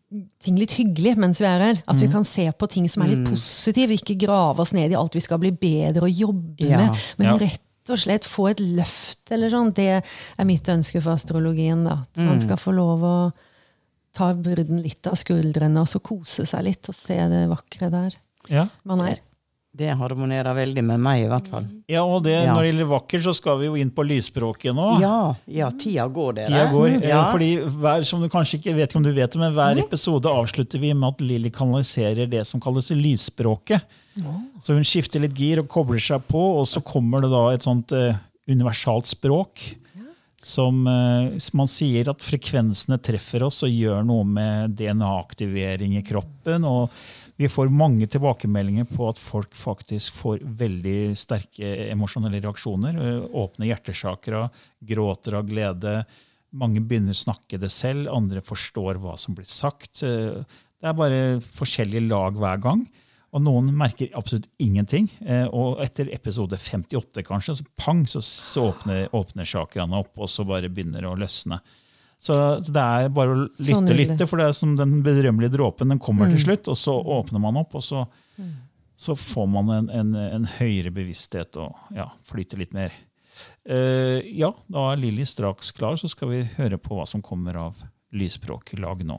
[0.44, 1.84] ting litt hyggelig mens vi er her.
[1.88, 2.12] At vi Mm.
[2.12, 5.22] kan se på ting som er litt positive, ikke grave oss ned i alt vi
[5.22, 6.78] skal bli bedre og jobbe Ja.
[6.78, 6.98] med.
[7.18, 7.38] Men Ja.
[7.38, 9.74] rett og slett få et løft eller sånn.
[9.74, 10.04] Det
[10.38, 11.84] er mitt ønske for astrologien.
[11.86, 12.04] da.
[12.16, 13.34] At man skal få lov å
[14.14, 18.10] ta byrden litt av skuldrene og så kose seg litt og se det vakre der
[18.50, 18.68] Ja.
[18.84, 19.18] man er.
[19.74, 21.66] Det harmonerer veldig med meg, i hvert fall.
[21.88, 22.54] ja, og det, Ja.
[22.54, 25.00] Når det gjelder vakker, så skal vi jo inn på lysspråket nå.
[25.00, 26.48] Ja, ja tida går, dere.
[26.52, 26.88] Tida går.
[26.98, 27.32] eh, Ja.
[27.32, 30.78] Fordi hver, som du kanskje ikke vet om du vet det, men hver episode avslutter
[30.80, 33.82] vi med at Lilly kanaliserer det som kalles lysspråket.
[34.60, 37.64] Så hun skifter litt gir og kobler seg på, og så kommer det da et
[37.64, 38.12] sånt uh,
[38.52, 39.78] universalt språk.
[40.44, 46.66] Som eh, man sier at frekvensene treffer oss og gjør noe med DNA-aktivering i kroppen.
[46.66, 46.90] og
[47.42, 53.00] vi får mange tilbakemeldinger på at folk faktisk får veldig sterke emosjonelle reaksjoner.
[53.00, 54.44] Åpne Åpner hjertesakra,
[54.92, 55.96] gråter av glede.
[56.54, 60.04] Mange begynner å snakke det selv, andre forstår hva som blir sagt.
[60.04, 60.44] Eh,
[60.82, 62.86] Det er bare forskjellige lag hver gang.
[63.32, 65.10] Og noen merker absolutt ingenting.
[65.26, 70.30] Eh, Og etter episode 58 kanskje, så pang, så, så åpner, åpner chakraene opp, og
[70.30, 71.62] så bare begynner å løsne.
[72.22, 74.04] Så, så det er bare å lytte, nydelig.
[74.12, 75.90] lytte, for det er som den berømmelige dråpen.
[75.90, 78.04] Den kommer til slutt, og så åpner man opp, og så,
[78.94, 82.94] så får man en, en, en høyere bevissthet og ja, flyter litt mer.
[83.66, 87.58] Uh, ja, da er Lilly straks klar, så skal vi høre på hva som kommer
[87.58, 87.82] av
[88.14, 89.18] lysspråklag nå.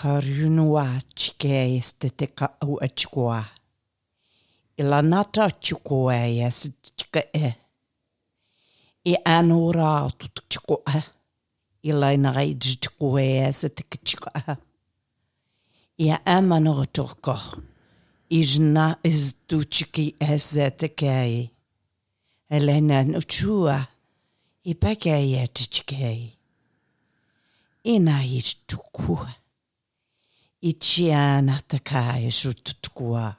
[0.00, 3.44] Karunua chike esteteka au achikoa.
[4.76, 7.54] Ilanata chikoa yes chika e.
[9.04, 11.02] I anora tut chikoa.
[11.82, 14.56] Ilaina gai chikoa te ka chikoa.
[15.98, 17.36] I amano toko.
[18.30, 21.50] Ijna is du chiki ezetekei.
[22.48, 23.86] Elena nuchua.
[24.64, 26.38] I pekei te chikei.
[27.84, 28.56] Ina ich
[30.60, 30.68] tukua.
[30.68, 33.36] Ichiana takai shutukua.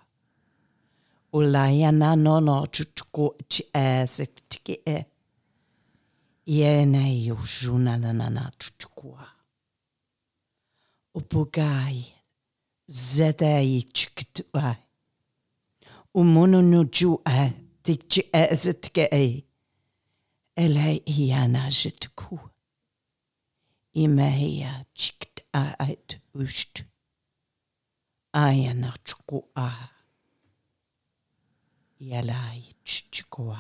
[1.34, 5.05] Ulayana nono chutuku chi esek tiki e.
[6.45, 9.28] Yena yushuna nanana chutukua.
[11.15, 12.05] Upugai.
[12.88, 14.76] Zedai chikitua.
[16.13, 17.49] Umunu nuju a
[17.84, 19.43] tikchi ezetke e.
[20.55, 22.39] Ele iana jituku.
[23.93, 26.90] Imeia chikit a ait usht.
[28.34, 29.71] Ayana chukua.
[31.99, 33.59] Yalai chukua.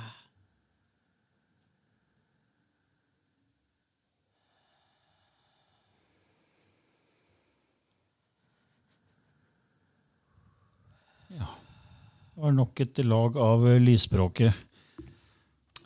[11.29, 14.53] Det var nok et lag av lysspråket.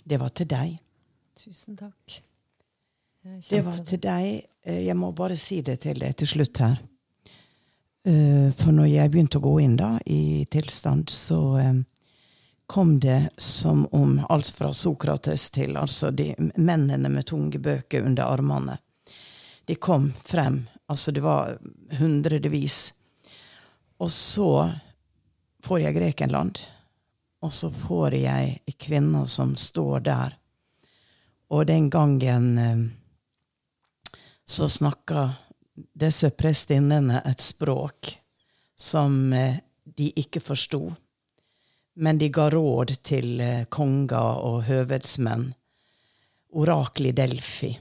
[0.06, 0.78] Det var til deg.
[1.36, 2.20] Tusen takk.
[3.50, 4.46] Det var til deg.
[4.64, 6.78] Eh, Jeg må bare si det til deg til slutt her.
[8.06, 11.78] Eh, For når jeg begynte å gå inn da, i tilstand, så eh,
[12.70, 18.30] kom det som om alt fra Sokrates til altså de mennene med tunge bøker under
[18.30, 18.78] armene.
[19.66, 20.68] De kom frem.
[20.86, 21.58] Altså, det var
[21.98, 22.94] hundrevis.
[23.98, 24.50] Og så
[25.66, 26.62] får jeg Grekenland.
[27.42, 30.38] Og så får jeg ei kvinne som står der.
[31.50, 32.86] Og den gangen eh,
[34.46, 35.32] så snakka
[35.76, 38.16] disse prestinnene et språk
[38.76, 40.94] som eh, de ikke forsto.
[41.96, 45.50] Men de ga råd til eh, konger og høvedsmenn.
[46.56, 47.74] Orakel i Delfi.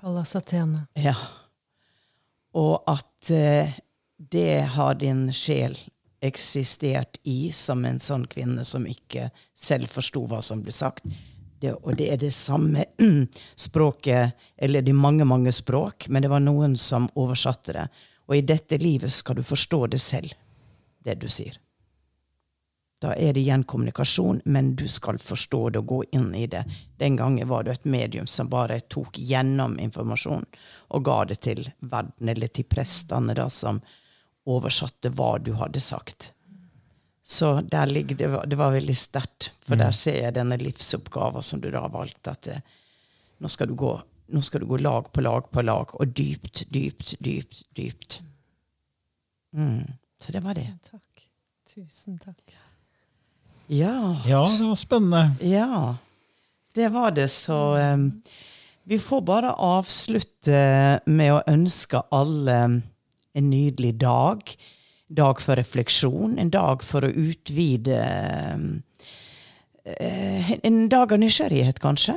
[0.00, 0.86] Pallas Athene.
[0.98, 1.16] Ja.
[2.58, 3.72] Og at eh,
[4.16, 5.76] det har din sjel
[6.22, 11.06] eksistert i som en sånn kvinne som ikke selv forsto hva som ble sagt.
[11.62, 12.84] Det, og det er det samme
[13.66, 17.84] språket, eller de mange, mange språk, men det var noen som oversatte det.
[18.26, 20.34] Og i dette livet skal du forstå det selv,
[21.06, 21.60] det du sier.
[23.02, 26.62] Da er det igjen kommunikasjon, men du skal forstå det og gå inn i det.
[26.98, 30.44] Den gangen var det et medium som bare tok gjennom informasjon
[30.94, 33.80] og ga det til verden, eller til prestene, da, som
[34.46, 36.30] oversatte hva du hadde sagt.
[37.24, 41.42] Så der ligger det, var- det var veldig sterkt, for der ser jeg denne livsoppgaven
[41.42, 42.26] som du da har valgt.
[42.28, 42.56] At det,
[43.38, 43.92] nå, skal du gå,
[44.34, 48.20] nå skal du gå lag på lag på lag, og dypt, dypt, dypt, dypt.
[49.54, 49.86] Mm.
[50.20, 50.66] Så det var det.
[50.90, 51.26] Takk.
[51.74, 52.56] Tusen takk.
[53.68, 53.94] Ja.
[54.26, 55.36] Ja, det var spennende.
[55.40, 55.96] Ja,
[56.74, 57.28] det var det.
[57.30, 58.08] Så um,
[58.84, 62.58] vi får bare avslutte med å ønske alle
[63.32, 64.42] en nydelig dag.
[65.12, 67.98] Dag for refleksjon, en dag for å utvide
[68.56, 68.68] um,
[69.84, 72.16] eh, En dag av nysgjerrighet, kanskje.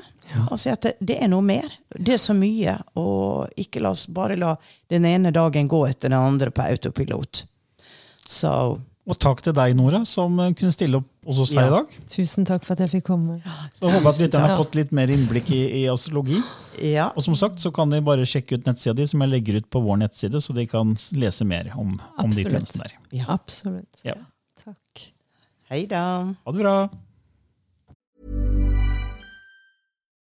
[0.50, 1.68] Og si at det, det er noe mer.
[1.92, 2.78] Det er så mye.
[3.00, 4.56] Og ikke la oss bare la
[4.92, 7.46] den ene dagen gå etter den andre på autopilot.
[8.26, 8.52] Så
[9.06, 11.68] Og takk til deg, Nora, som eh, kunne stille opp hos oss her Ja.
[11.68, 11.98] i dag.
[12.10, 13.36] Tusen takk for at jeg fikk komme.
[13.78, 16.40] Så håper at lytterne har fått litt mer innblikk i, i astrologi.
[16.82, 17.12] ja.
[17.16, 19.70] Og som sagt så kan de bare sjekke ut nettsida di, som jeg legger ut
[19.70, 22.98] på vår nettside, så de kan lese mer om, om de tjenestene der.
[23.22, 23.26] ja.
[23.30, 24.02] Absolutt.
[24.04, 24.16] Ja.
[24.64, 25.06] Takk.
[25.70, 26.34] Hei da.
[26.46, 26.90] Ha det bra!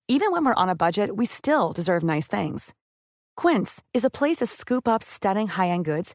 [0.08, 2.72] Even when we're on a budget, we still deserve nice things.
[3.36, 6.14] Quince is a place to scoop up stunning high-end goods